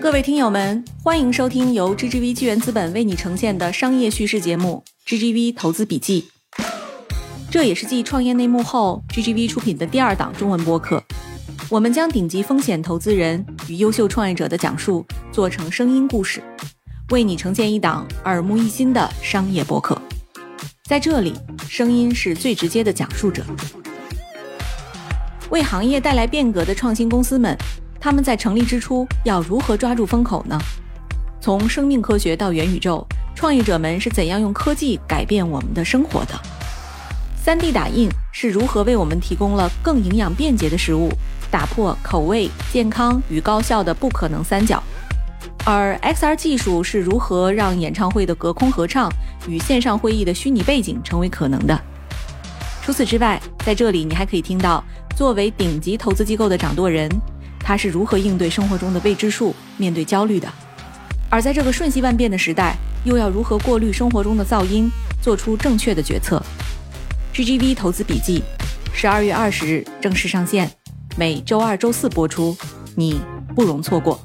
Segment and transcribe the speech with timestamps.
[0.00, 6.28] 各位听友们，欢迎收听由 GGV 纪元资本为你呈现的商业叙事节目《GGV 投资笔记》。
[7.50, 11.02] 这也是继创业内幕后，GGV 出品的第二档中文播客。
[11.68, 16.40] 我们将顶级风险投资人与优秀创业者的讲述做成声音故事，
[17.10, 20.00] 为你呈现一档耳目一新的商业播客。
[20.84, 21.34] 在这里，
[21.68, 23.44] 声音是最直接的讲述者。
[25.50, 27.56] 为行业带来变革的创新公司们，
[28.00, 30.58] 他们在成立之初要如何抓住风口呢？
[31.40, 36.34] 从生命科学到元宇宙，创业者们是怎样用科技改变我们的生活的
[37.44, 41.10] ？3D 打印是如何为我们提供了更营养便捷的食物，
[41.50, 44.82] 打破口味、健康与高效的不可能三角？
[45.64, 49.10] 而 XR 技术是如何让演唱会的隔空合唱
[49.48, 51.78] 与线上会议的虚拟背景成为可能的？
[52.82, 54.82] 除此之外，在这里你还可以听到。
[55.16, 57.10] 作为顶级投资机构的掌舵人，
[57.60, 60.48] 他是如何应对生活中的未知数、面对焦虑的？
[61.30, 62.74] 而在这个瞬息万变的时代，
[63.04, 66.42] 又要如何过滤生活中的噪音，做出正确的决策
[67.34, 68.42] ？GGV 投资笔记，
[68.94, 70.70] 十二月二十日正式上线，
[71.16, 72.56] 每周二、周四播出，
[72.96, 73.20] 你
[73.54, 74.18] 不容错过。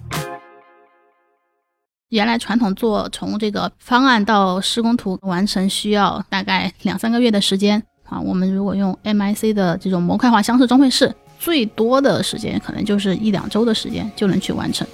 [2.10, 7.84] 原来传统做从这个方案到施工图完成需要大概两三个月的时间。
[8.04, 14.88] 啊，我们如果用 MIC 的这种模块化箱式装配式，最多的时间可能就是一两周的时间就能去完成。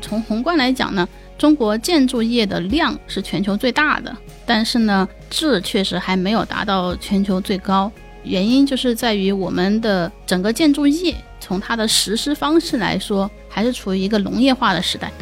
[0.00, 7.92] 从宏观来讲呢，中国建筑业的量是全球最大的，但是呢，质确实还没有达到全球最高。
[8.24, 15.12] 原因就是在于我们的整个建筑业从它的实施方式来说，还是处于一个农业化的时代。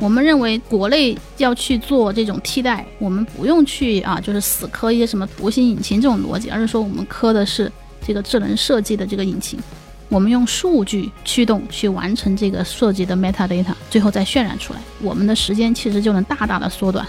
[0.00, 7.70] 我们认为国内要去做这种替代，我们不用去啊，就是死磕一些什么图形引擎这种逻辑，而是说我们磕的是
[8.06, 9.58] 这个智能设计的这个引擎，
[10.08, 17.04] 我们用数据驱动去完成这个设计的 metadata，最后再渲染出来，我们的时间其实就能大大的缩短。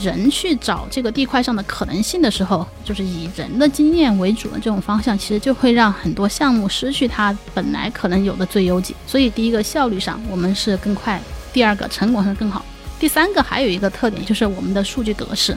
[0.00, 8.94] 人去找这个地块上的可能性的时候，就是以人的经验为主的这种方向，其实就会让很多项目失去它本来可能有的最优解。
[9.06, 11.20] 所以，第一个效率上我们是更快，
[11.52, 12.64] 第二个成果上更好，
[12.98, 15.56] 第三个还有一个特点就是我们的数据格式。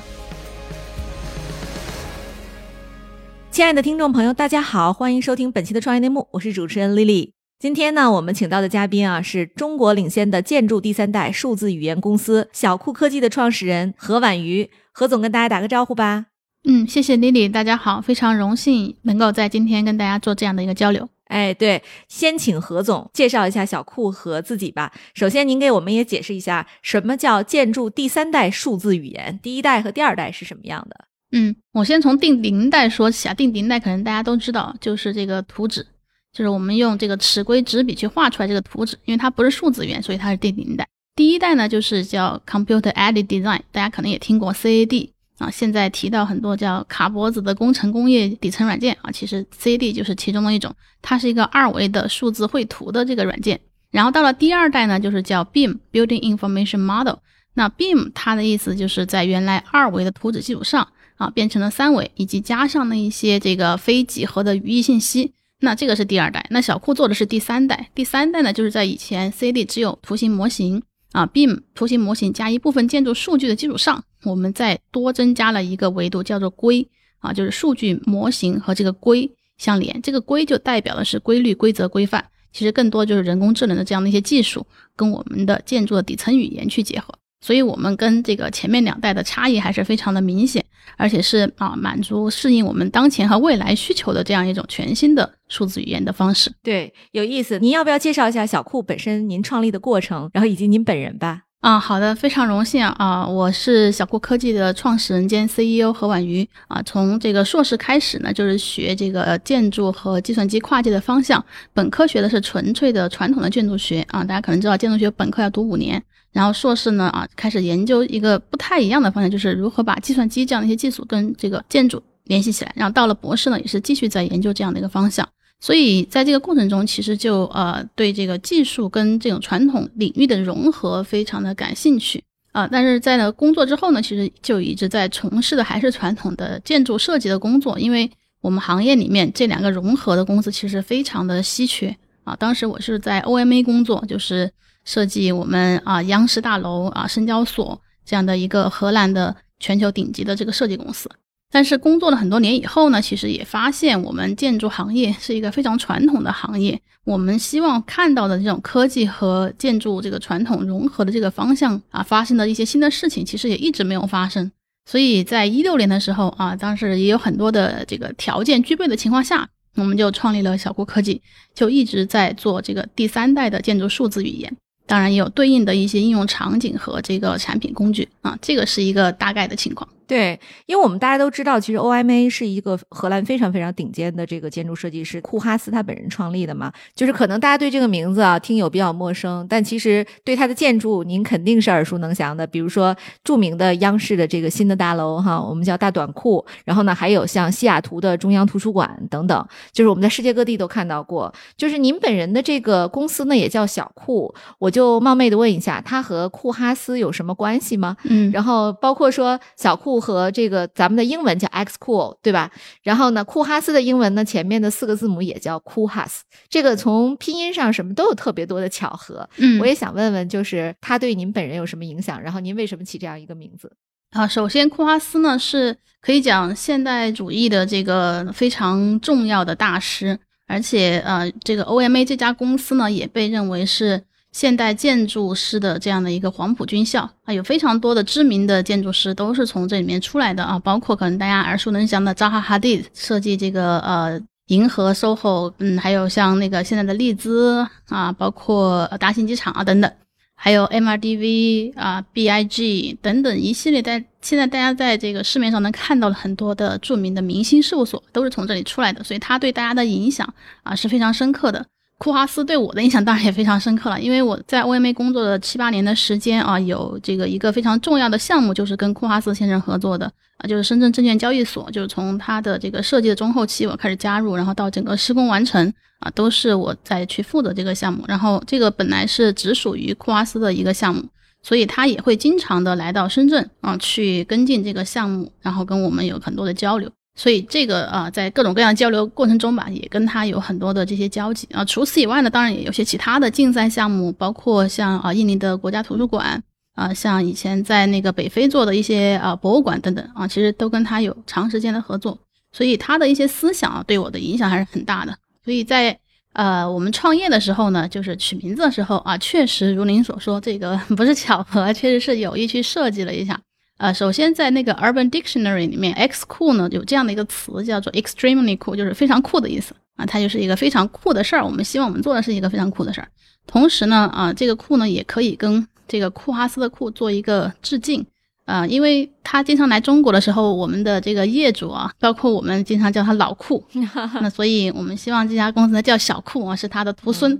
[3.49, 7.42] 亲爱的听众朋友，大家好，欢迎收听本期的创业内幕，我是主持人 Lily。
[7.59, 14.69] 今天呢，我们请到的嘉宾啊，是中国领先的建筑第三代数字语言公司小酷科技的创始人何婉瑜。
[14.91, 16.25] 何总跟大家打个招呼吧。
[16.65, 21.09] 嗯，谢谢 Lily，大家好，非常荣幸能够在今天跟大家做这样的一个交流。
[21.25, 24.91] 哎，对，先请何总介绍一下小酷和自己吧。
[25.13, 31.05] 首先，您给我们也解释一下什么叫建筑第三代数字语言，第一代和第二代是什么样的？
[31.31, 35.87] 嗯，我先从定零代说起啊，定零代可能大家都知道，就是这个图纸。
[36.33, 40.87] 就是我们用这个尺规纸笔去画出来这个图纸，因为它不是数字元，所以它是第零代。
[41.15, 45.51] 第一代呢，就是叫 Computer Aided Design，大家可能也听过 CAD 啊。
[45.51, 53.59] 现在提到很多叫卡脖子的工程工业底层软件啊，其实 CAD 就是其中的一种，它是一个二维的数字绘图的这个软件。
[53.91, 57.17] 然后到了第二代呢，就是叫 BIM Building Information Model。
[57.53, 65.33] 那 BIM 它的意思就是在原来二维的图纸基础上啊，变成了三维，以及加上了一些这个非几何的语义信息。
[65.63, 67.89] 那这个是第二代，那小库做的是第三代。
[67.95, 76.85] 第三代呢，就是在以前 CAD 只有图形模型啊，BIM 图形模型加一部分建筑数据的基础上，我们再多增加了一个维度，叫做规
[77.19, 80.01] 啊，就是数据模型和这个规相连。
[80.01, 87.15] 这个规就代表的是规律、规则、规范，其实更多就是人工智能的这样的一些技术，跟我们的建筑的底层语言去结合。
[87.39, 90.62] 所以，我们跟这个前面两代的差异还是非常的明显，
[90.97, 96.51] 而且是啊，满足适应我们当前和未来需求的这样一种全新的数字语言的方式。
[96.61, 97.59] 对，有意思。
[97.59, 101.41] 您要不要介绍一下小库本身您创立的过程，然后以及您本人吧？
[101.61, 103.25] 啊，好的，非常荣幸啊！
[103.25, 106.81] 我是小库科技的创始人兼 CEO 何婉瑜啊。
[106.83, 111.41] 从这个硕士开始呢，就是学这个建筑和计算机跨界的方向。
[111.73, 116.03] 本科学的是纯粹的传统的建筑学啊，大家可能知道建筑学本科要读五年。
[116.33, 122.73] 然后硕士呢啊，开始研究一个不太一样的方向，就是如何把计算机这样的一些技术跟这个建筑联系起来。
[122.75, 125.27] 然后到了博士呢，也是继续在研究这样的一个方向。
[125.59, 132.67] 所以在这个过程中，其实就呃对这个技术跟这种传统领域的融合非常的感兴趣啊。
[132.69, 138.09] 但是在呢工作之后呢，其实就一直在从事的还是传统的建筑设计的工作，因为
[138.41, 142.35] 我们行业里面这两个融合的公司其实非常的稀缺啊。
[142.35, 144.51] 当时我是在 OMA 工作，就是。
[144.85, 151.09] 设计我们啊央视大楼啊深交所这样的一个荷兰的全球顶级的这个设计公司，
[151.51, 156.81] 但是工作了很多年以后呢，其实也发现我们建筑行业是一个非常传统的行业。
[157.05, 164.51] 我们希望看到的这种科技和建筑这个传统融合的这个方向啊，发生的一些新的事情，其实也一直没有发生。
[164.89, 171.21] 所以在一六年的时候啊，当时也有很多的这个条件具备的情况下，我们就创立了小库科技，
[171.53, 174.55] 就一直在做这个第三代的建筑数字语言。
[174.85, 179.87] 当然也有对应的一些应用场景和这个产品工具啊，这个是一个大概的情况。
[180.13, 186.71] 对，因为我们大家都知道，其实 OMA 是一个荷兰非常非常顶尖的这个建筑设计师库哈斯他本人创立的嘛。
[186.93, 192.45] 就是可能大家对这个名字啊听友比较陌生，但其实对它的建筑您肯定是耳熟能详的。
[192.45, 196.45] 比如说著名的央视的这个新的大楼哈，我们叫大短裤。
[196.63, 201.33] 然后呢，还有像西雅图的中央图书馆等等，就是我们在世界各地都看到过。
[201.57, 207.97] 就是您本人的这个公司呢，也叫小库，我就冒昧的问一下，它和库哈斯有什么关系吗？
[208.03, 210.02] 嗯，然后包括说小库。
[210.03, 212.51] 和这个咱们的英文叫 X Cool，对吧？
[212.81, 216.19] 然后呢，库哈斯的英文呢，前面的四个字母也叫 Cool Has。
[216.49, 219.29] 这个从拼音上什么都有特别多的巧合。
[219.37, 222.21] 嗯，我也想问问，就是他对您本人有什么影响？
[222.21, 223.71] 然后您为什么起这样一个名字？
[224.11, 234.03] 啊，首先库哈斯呢是可以讲现代主义的这个非常重要的大师，而且呃，这个 OMA 这家公司呢也被认为是。
[234.33, 249.89] 现代建筑师的这样的一个黄埔军校啊，有非常多的知名的建筑师都是从这里面出来的啊，包括可能大家耳熟能详的扎哈哈迪设计这个呃银河 SOHO，嗯，还有像那个现在的利兹啊，包括大兴机场啊等等，
[250.35, 260.33] 还有 MRDV 啊，BIG 等等一系列在现在大家在这个市面上能看到的很多的著名的明星事务所都是从这里出来的，所以他对大家的影响
[260.63, 261.63] 啊是非常深刻的。
[261.99, 270.05] 库哈斯对我的印象当然也非常深刻了，因为我在 OMA 工作了七八年的时间啊，有这个一个非常重要的项目，就是跟库哈斯先生合作的
[270.37, 278.03] 啊，就是深圳证券交易所，就是从他的这个设计的中后期我开始加入，然后到整个施工完成啊，都是我在去负责这个项目。
[278.07, 281.03] 然后这个本来是只属于库哈斯的一个项目，
[281.41, 286.91] 所以他也会经常的来到深圳啊，去跟进这个项目，然后跟我们有很多的交流。
[287.15, 291.63] 所以这个啊，在各种各样交流过程中吧，也跟他有很多的这些交集啊。
[291.63, 296.41] 除此以外呢，当然也有些其他的竞赛项目，包括像啊印尼的国家图书馆
[296.73, 302.17] 啊，像以前在那个北非做的一些啊博物馆等等啊，其实都跟他有长时间的合作。
[302.51, 305.15] 所以他的一些思想啊，对我的影响还是很大的。
[305.45, 305.97] 所以在
[306.33, 313.39] 呃我们创业的时候呢，就是取名字的时候啊，确实如您所说，这个 不是巧合，确实是有意去设计了一下。
[313.83, 321.43] 呃，首先在那个 Urban Dictionary 里面，X cool 呢有这样的一个词叫做 extremely cool，就是非常酷的意思啊，它就是一个非常酷的事儿。
[321.43, 323.07] 我们希望我们做的是一个非常酷的事儿。
[323.45, 328.05] 同时呢，啊，这个酷呢也可以跟这个库哈斯的库做一个致敬
[328.45, 333.61] 啊，因为他经常来中国的时候，我们的这个业主啊，包括我们经常叫他老库，
[334.21, 337.37] 那所以我们希望这家公司呢叫小库啊，是他的徒孙，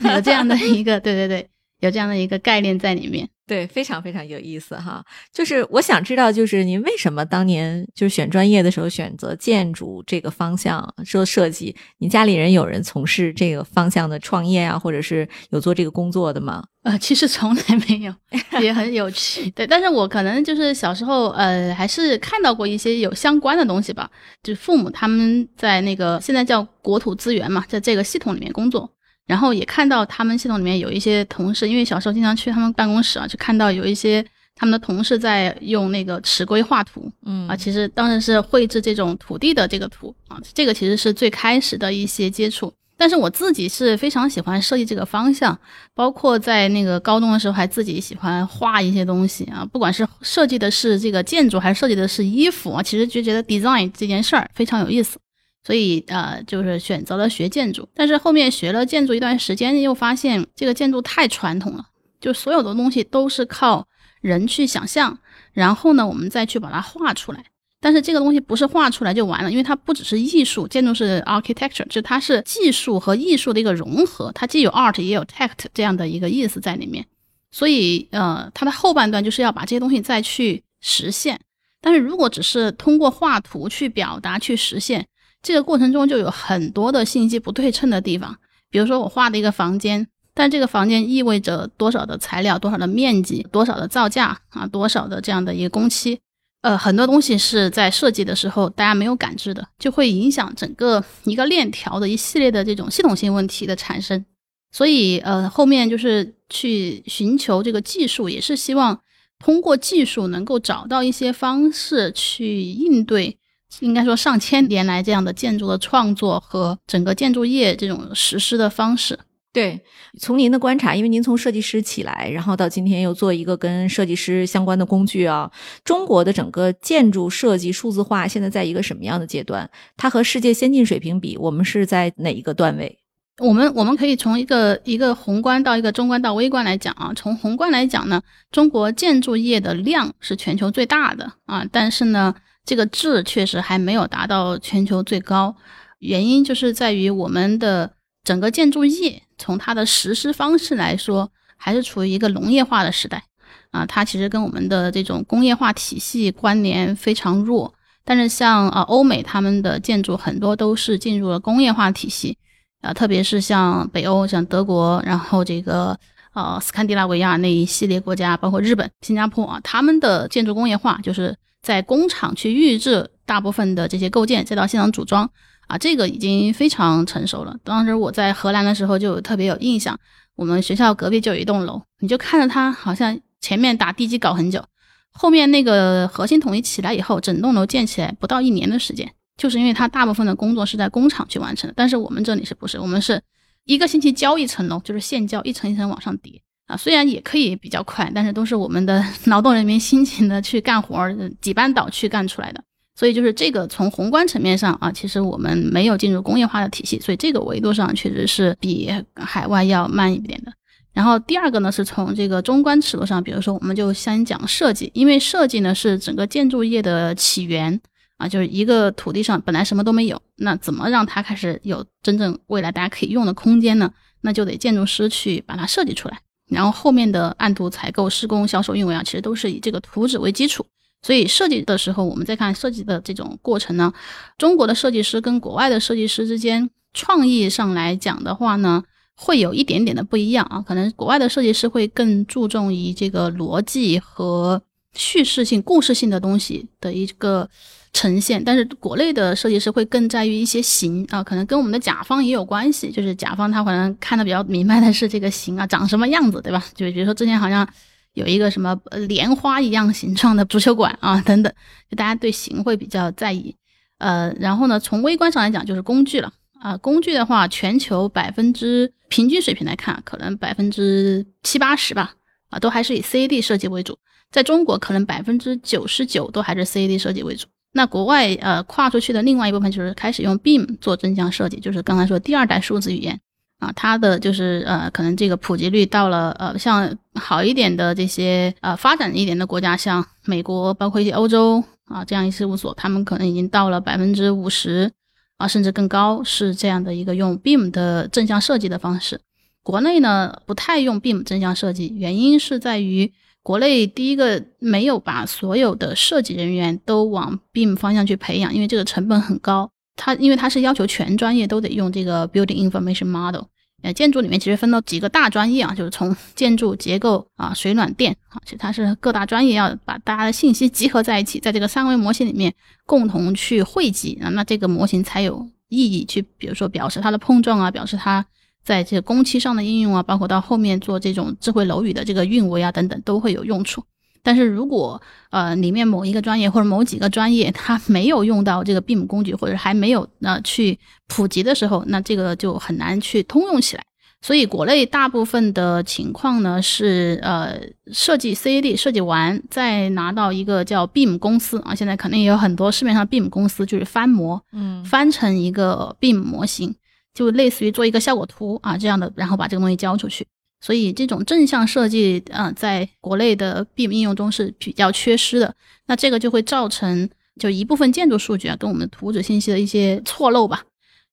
[0.00, 3.28] 有这样的一个，对对对，有这样的一个概念在里面。
[3.50, 5.04] 对，非常非常有意思哈。
[5.32, 11.74] 就是我想知道，就是您为什么当年就是选专业的时候选择建筑这个方向做设计？
[11.98, 16.62] 你家里人有人从事这个方向的创业啊，或者是有做这个工作的吗？
[16.84, 18.14] 呃，其实从来没有，
[18.62, 19.50] 也很有趣。
[19.50, 24.08] 对，但是我可能就是小时候呃，还是看到过一些有相关的东西吧。
[24.44, 28.88] 就父母他们在那个现在叫国土资源嘛，在这个系统里面工作。
[29.30, 34.20] 然后也看到他们系统里面有一些同事，因为小时候经常去他们办公室啊，就看到有一些
[34.56, 42.72] 他们的同事在用那个尺规画图，嗯啊，其实当时是绘制这种土地的这个图啊，这个其实是最开始的一些接触。
[42.96, 45.56] 但是我自己是非常喜欢设计这个方向，
[45.94, 55.20] 包括在那个高中的时候还自己喜欢画一些东西啊，不管是设计的是这个建筑还是设计的是衣服啊，其实就觉得 design 这件事儿非常有意思。
[55.62, 61.84] 所以呃，就是选择了学建筑，但是后面学了建筑一段时间，又发现这个建筑太传统了，
[62.20, 63.86] 就所有的东西都是靠
[64.20, 65.18] 人去想象，
[65.52, 67.44] 然后呢，我们再去把它画出来。
[67.82, 77.06] 但是这个东西不是画出来就完了，因为它不只是艺术，建筑是 architecture，就它是技术和艺术的一个融合，它既有 art 也有 tact 这样的一个意思在里面。
[77.50, 81.40] 所以呃，它的后半段就是要把这些东西再去实现。
[81.80, 85.06] 但是如果只是通过画图去表达去实现，
[85.42, 88.36] 这个过程中就有很多的信息不对称的地方，
[88.70, 96.20] 比如说我画的一个房间，但这个房间意味着多少的材料、多少的面积、多少的造价啊、多少的这样的一个工期，
[96.62, 104.24] 呃，很多东西是在设计的时候大家没有感知的，就会影响整个一个链条的一系列的这种系统性问题的产生。
[104.72, 109.00] 所以，呃，后面就是去寻求这个技术，也是希望
[109.38, 113.36] 通过技术能够找到一些方式去应对，
[113.78, 119.18] 应该说上千年来这样的建筑的创作和整个建筑业这种实施的方式。
[119.52, 119.80] 对，
[120.20, 125.50] 从您的观察，因为您从设计师起来，然后到今天又做一个跟设计师相关的工具啊，
[125.82, 129.68] 中国的整个建筑设计数字化现在在一个什么样的阶段？
[129.96, 132.96] 它和世界先进水平比，我们是在哪一个段位？
[133.38, 137.10] 我们我们可以从一个一个宏观到一个中观到微观来讲啊。
[137.16, 138.22] 从宏观来讲呢，
[138.52, 142.32] 中国建筑业的量是全球最大的啊，但是呢，
[142.70, 145.56] 这个质确实还没有达到全球最高，
[145.98, 147.90] 原因就是在于我们的
[148.22, 149.20] 整个建筑业。
[149.38, 153.24] 从它的实施方式来说，还是处于一个农业化的时代
[153.72, 157.74] 啊，它其实跟我们的这种工业化体系关联非常弱。
[158.04, 162.38] 但是像啊欧美他们的建筑很多都是进入了工业化体系
[162.82, 165.98] 啊，特别是像北欧，像德国，然后这个
[166.34, 175.30] 呃斯堪的纳维亚那一系列国家，包括日本、新加坡啊，他们的建筑工业化就是在工厂去预制大部分的这些构件，再到现场组装。
[175.66, 177.56] 啊，这个已经非常成熟了。
[177.62, 179.96] 当时我在荷兰的时候就特别有印象，
[180.34, 184.64] 我们学校隔壁就有一栋楼，你就看着它好像前面打地基搞很久，
[185.12, 191.74] 后面那个核心统一起来以后，整栋楼建起来不到一年的时间，就是因为它大部分的工作是在工厂去完成的。
[191.76, 192.76] 但是我们这里是不是？
[192.80, 193.22] 我们是
[193.64, 196.76] 一个星期交一层楼，就是现交，一层一层往上叠啊。
[196.76, 202.62] 虽然也可以比较快，但是都是我们的 劳动人民辛勤的去干活，几班倒去干出来的。
[202.94, 210.52] 所以就是这个从宏观层面上啊，其实我们没有进入工业化的体系，所以这个维度上确实是比海外要慢一点的。
[210.92, 217.80] 然后第二个呢，是从这个中观尺度上，比如说我们就先讲设计，因为设计呢是整个建筑业的起源
[218.18, 223.90] 啊，就是一个土地上本来什么都没有，那怎么让它开始有真正未来大家可以用的空间呢？
[224.20, 226.18] 那就得建筑师去把它设计出来，
[226.50, 230.66] 然后后面的按图、采购、施工、销售、运维啊，其实都是以这个图纸为基础。
[231.02, 233.90] 所以设计的时候，我们再看设计的这种过程呢，
[234.36, 238.82] 中国的设计师跟国外的设计师之间创意上来讲的话呢，
[239.16, 240.60] 会有一点点的不一样啊。
[240.60, 244.60] 可能国外的设计师会更注重于这个逻辑和
[244.92, 247.48] 叙事性、故事性的东西的一个
[247.92, 256.64] 呈现，但是国内的设计师会更在于一些形啊，可能跟我们的甲方也有关系，就是甲方他可能看的比较明白的是这个形啊长什么样子，对吧？
[256.74, 257.68] 就比如说之前好像。
[258.14, 261.52] 有一个什么莲花一样形状的足球馆啊，等等，
[261.88, 263.54] 就大家对形会比较在意。
[263.98, 266.76] 呃，然后呢，从微观上来讲就是工具了啊。
[266.78, 272.12] 工具的话，全球百分之平均水平来看，可能百分之七八十吧，
[272.48, 273.96] 啊，都还是以 CAD 设计为主。
[274.32, 277.46] 在中国，可能百分之九十九都还是 CAD 设计为主。
[277.72, 283.20] 那国外呃跨出去的另外一部分就是开始用 BIM 做正向设计，就是刚才说第二代数字语言。
[283.60, 294.90] 啊，它的就是呃，可能这个普及率到了呃，像好一点的这些呃发展一点的国家，像美国，包括一些欧洲啊这样一事务所，他们可能已经到了百分之五十
[295.36, 299.20] 啊，甚至更高，是这样的一个用 BIM 的正向设计的方式。
[299.62, 309.70] 国内呢不太用 BIM 正向设计，原因是在于国内第一个没有把所有的设计人员都往 BIM 方向去培养，因为这个成本很高。
[309.96, 313.42] 它因为它是要求全专业都得用这个 building information model，
[313.82, 322.54] 呃，建筑里面其实分到几个大专业啊，就是从建筑结构啊、水暖电啊，其实它是各大专业要把大家的信息集合在一起，在这个三维模型里面
[322.86, 328.24] 共同去汇集啊，那这个模型才有意义去，比如说表示它的碰撞啊，表示它
[328.64, 333.82] 在这个工期上的应用啊，包括到后面做这种智慧楼宇的这个运维啊等等都会有用处。
[334.22, 335.00] 但是如果
[335.30, 343.84] 呃里面某一个专业或者某几个专业它没有用到这个 BIM 工具，或者还没有呃去普及的时候，那这个就很难去通用起来。
[344.22, 347.58] 所以国内大部分的情况呢是呃
[347.90, 356.74] 设计 CAD 设计完，再拿到一个叫 BIM 公司啊，现在肯定也有很多市面上 BIM 公司就是翻模，嗯，翻成一个 BIM 模型，
[357.14, 360.26] 就类似于做一个效果图啊这样的，然后把这个东西交出去。
[360.62, 365.54] 所以这种正向设计，呃，在国内的 BIM 应用中是比较缺失的。
[365.86, 367.08] 那这个就会造成，
[367.40, 370.62] 就一部分建筑数据啊，跟我们图纸信息的一些错漏吧。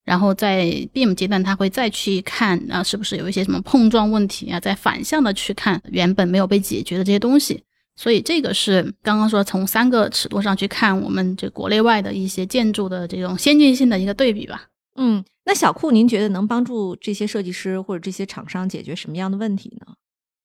[0.04, 7.64] 然后在 BIM 阶段，他会再去看啊，是不是有一些什么碰撞问题啊，再反向的去看原本没有被解决的这些东西。
[7.96, 14.68] 所以这个是刚刚说从三个尺度上去看我们这国内外的一些建筑的这种先进性的一个对比吧。
[14.98, 15.24] 嗯。
[15.46, 19.94] 那小库，您觉得能帮助这些设计师或者这些厂商解决什么样的问题呢？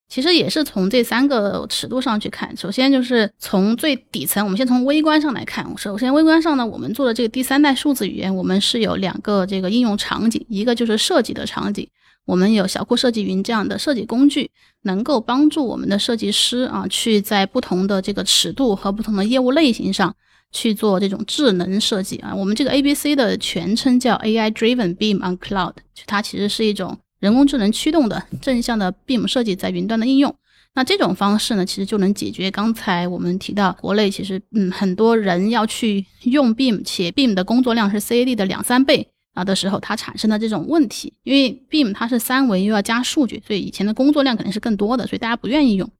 [0.09, 2.56] 其实也是从这三个尺度上去看。
[2.56, 5.66] 首先就是从最底层，我们先从微观上来看。
[5.76, 11.88] 首先，微观上呢，我们做的这个第三代数字语言，我们是有两个这个应用场景，一个就是设计的场景，
[12.25, 14.50] 我们有小库设计云这样的设计工具，
[14.82, 20.14] 能够帮助我们的设计师啊，去在不同的这个尺度和不同的业务类型上
[20.52, 22.35] 去做这种智能设计啊。
[22.35, 25.75] 我们这个 A B C 的全称叫 AI Driven Beam on Cloud，
[26.06, 30.35] 它其实是一种人工智能驱动的正向的 Beam 设计在云端的应用。
[30.75, 39.09] 那这种方式呢，其实就能解决刚才我们提到国内其实嗯很多人要去用 Beam，且 Beam 的工作量是 CAD 的两三倍。
[39.35, 45.90] 啊的时候，它产生的这种问题，因为 Beam 它是三维又要加数据，所以以前的工作量肯定是更多的，所以大家不愿意用。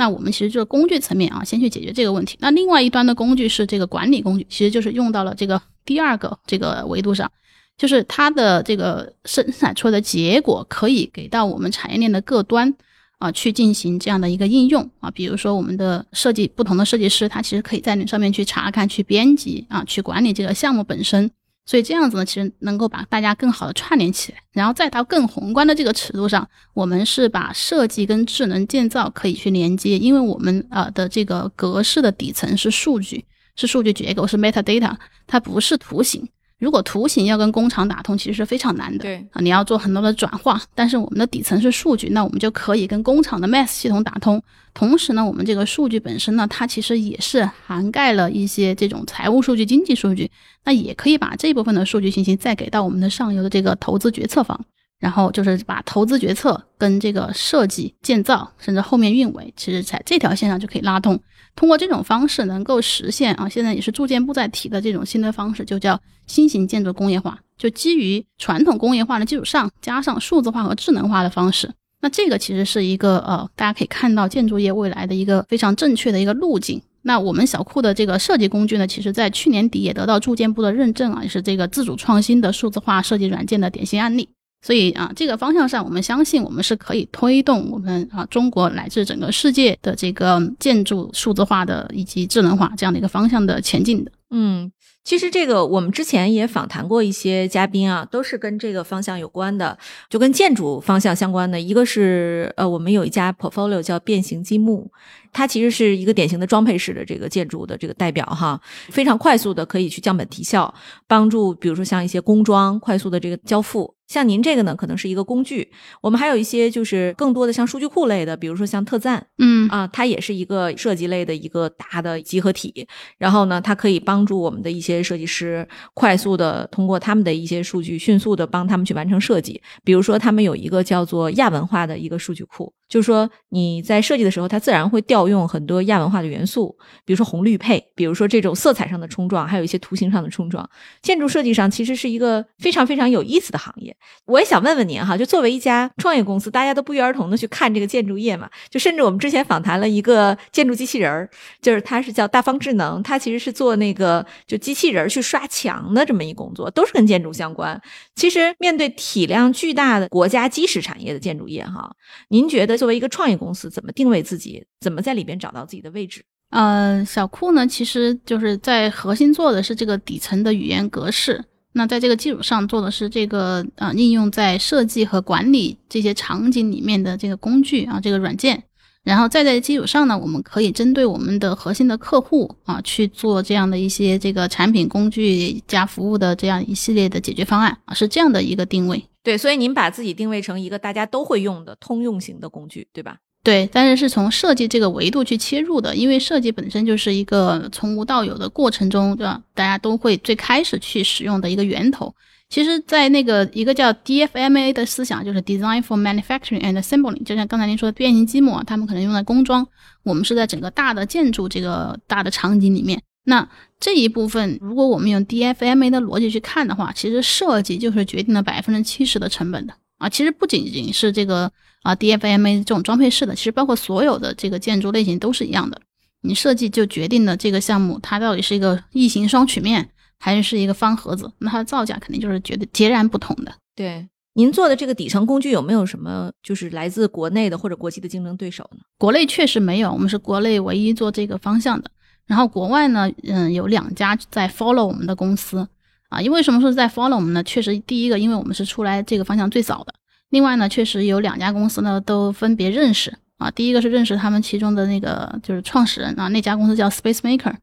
[0.00, 2.38] 那我们其实就是工具层面啊，先去解决这个问题。
[2.40, 7.30] 那另外一端的工具是这个管理工具，其实就是用到了这个第二个这个维度上，
[7.76, 12.74] 就是它的这个生产出的结果可以给到我们产业链的各端
[13.18, 21.30] 啊去进行这样的一个应用啊，比如说我们的设计不同的设计师，他其实可以在那上面去查看、去编辑啊、去管理这个项目本身。
[21.70, 33.24] 所以这样子呢，其实能够把大家更好的串联起来，然后再到更宏观的这个尺度上，我们是把设计跟智能建造可以去连接，因为我们啊的这个格式的底层是数据，
[33.54, 34.96] 是数据结构，是 metadata，
[35.28, 36.28] 它不是图形。
[36.60, 38.98] 如果图形要跟工厂打通，其实是非常难的。
[38.98, 44.40] 对啊，你要做很多的转化，但是我们的底层是数据，那我们就可以跟工厂的 Math 系统打通。
[44.74, 50.30] 同时呢，我们这个数据本身呢，它其实也是涵盖了一些这种财务数据、经济数据，
[50.64, 54.64] 那也可以把这部分的数据信息再给到我们的上游的这个投资决策方。
[55.00, 61.18] 然后就是把投资决策跟这个设计、建造，甚至后面运维，其实在这条线上就可以拉通。
[61.60, 67.38] 通过这种方式，能够实现啊，现在也是住建部在提的这种新的方式，就叫新型建筑工业化。
[67.58, 71.70] 就基于传统工业化的基础上，加上数字化和智能化的方式。
[72.00, 76.80] 那这个其实是一个呃，大家可以看到建筑业未来的一个非常正确的一个路径。
[77.02, 84.30] 那我们小库的这个设计工具呢，其实在去年底也得到住建部的认证啊，也是这个自主创新的数字化设计软件的典型案例。
[84.62, 94.12] 所以啊，这个方向上，我们相信我们是可以推动我们啊中国乃至整个世界的这个建筑数字化的以及智能化这样的一个方向的前进的。
[94.30, 94.70] 嗯。
[95.02, 99.76] 其实这个我们之前也访谈过一些嘉宾啊，都是跟这个方向有关的，
[100.08, 101.60] 就跟建筑方向相关的。
[101.60, 104.90] 一个是呃，我们有一家 portfolio 叫变形积木，
[105.32, 108.60] 它其实是一个典型的装配式的这个建筑的这个代表哈，
[108.90, 110.72] 非常快速的可以去降本提效，
[111.08, 113.94] 帮助比如说像一些工装快速的这个交付。
[114.10, 115.70] 像您这个呢，可能是一个工具。
[116.00, 122.88] 我们还有一些就是更多的像数据库类的，比如说像特赞，嗯啊，它也是一个设计类的一个大的集合体。
[123.18, 129.60] 然后呢，它可以帮助我们的一些些设计师快速的通过他们的一些数据，迅速的帮他们去完成设计。
[129.84, 132.72] 比如说，他们有一个叫做亚文化的一个数据库。
[132.88, 140.68] 就是说，你在设计的时候，它自然会调用很多亚文化的元素，比如说红绿配，比如说这种色彩上的冲撞，还有一些图形上的冲撞。
[141.00, 143.96] 建筑设计上其实是一个非常非常有意思的行业。
[144.24, 148.50] 我也想问问您哈，就作为一家创业公司，大家都不约而同的去看这个建筑业嘛？
[148.68, 151.30] 就甚至我们之前访谈了一个建筑机器人儿，
[151.62, 157.80] 就是它是叫大方智能，它其实是做那个就机器人去刷墙的这么一工作，都是跟建筑相关。
[158.16, 161.94] 其实面对体量巨大的国家基石产业的建筑业哈，
[162.30, 162.70] 您觉得？
[162.80, 164.64] 作为一个创业公司，怎么定位自己？
[164.80, 166.24] 怎么在里边找到自己的位置？
[166.48, 171.44] 呃，小库呢，其实就是在核心做的是这个底层的语言格式。
[171.72, 178.62] 那在这个基础上做的是这个呃应用在设计和管理这些场景里面的这个工具啊，这个软件。
[179.02, 189.02] 然后再在基础上呢，我们可以针对我们的核心的客户啊去做这样的一些这个产品工具加服务的这样一系列的解决方案啊，是这样的一个定位。
[189.22, 193.16] 对，所以您把自己定位成一个大家都会用的通用型的工具，对吧？
[193.42, 199.40] 对，但是是从设计这个维度去切入的，因为设计本身就是一个从无到有的过程中，对吧？
[199.54, 202.14] 大家都会最开始去使用的一个源头。
[202.50, 209.64] 其实，在那个一个叫 DFMA 的思想，就是 Design for Manufacturing and Assembly，就像刚才您说的变形积木，他们可能用在工装，
[210.02, 213.00] 我们是在整个大的建筑这个大的场景里面。
[213.22, 220.08] 那这一部分，如果我们用 DFMA 的逻辑去看的话，其实设计就是决定了百分之七十的成本的啊。
[220.08, 221.48] 其实不仅仅是这个
[221.82, 225.80] 啊 DFMA 这种装配式的，其实包括所有的这个建筑类型都是一样的。
[226.22, 229.88] 你设计就决定了这个项目它到底是一个异形双曲面
[230.20, 233.52] 还是是一个方盒子，那它的造价肯定就是觉得截然不同的。
[233.74, 238.80] 对，您做的这个底层工具有没有什么就是来自国内的或者国际的竞争对手呢？
[238.98, 241.90] 国内确实没有，我们是国内唯一做这个方向的。
[242.26, 245.66] 然后国外呢，嗯，有两家在 follow 我们的公司
[246.10, 247.42] 啊，因为什么说在 follow 我们呢？
[247.42, 249.92] 确实，第一个，因为我们是出来这个方向最早的；
[250.28, 253.50] 另外呢，确实有两家公司呢都分别认识啊。
[253.50, 257.54] 第一个是认识他们其中的那个就是创始人啊，那家公司叫 Space Maker，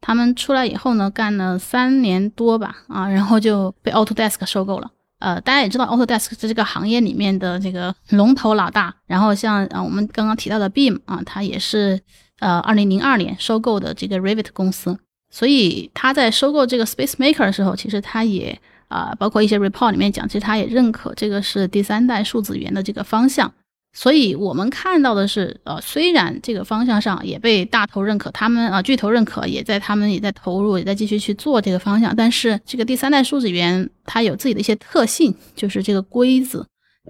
[0.00, 4.90] 他们出来以后呢，干了三年多吧啊， 然后就被 Autodesk 收购了。
[5.18, 8.94] 呃，大家也知道 Autodesk 是这个行业里面的这个龙头老大。
[9.06, 12.00] 然后像啊，我们刚刚提到的 Beam 啊，它也是
[12.38, 14.98] 呃，二零零二年收购的这个 Revit 公司。
[15.30, 23.52] 所以他在收购这个 Space Maker 的时候，其实他也啊，包括一些 report 里面讲，其实他也认可这个是第三代数字源的这个方向。
[23.98, 36.60] 所以我们看到的是，呃，虽然这个方向上也被大头认可，他们啊巨头认可，也在他们也在投入，也在继续去做这个方向，但是这个第三代数字语言它有自己的一些特性，就是这个规则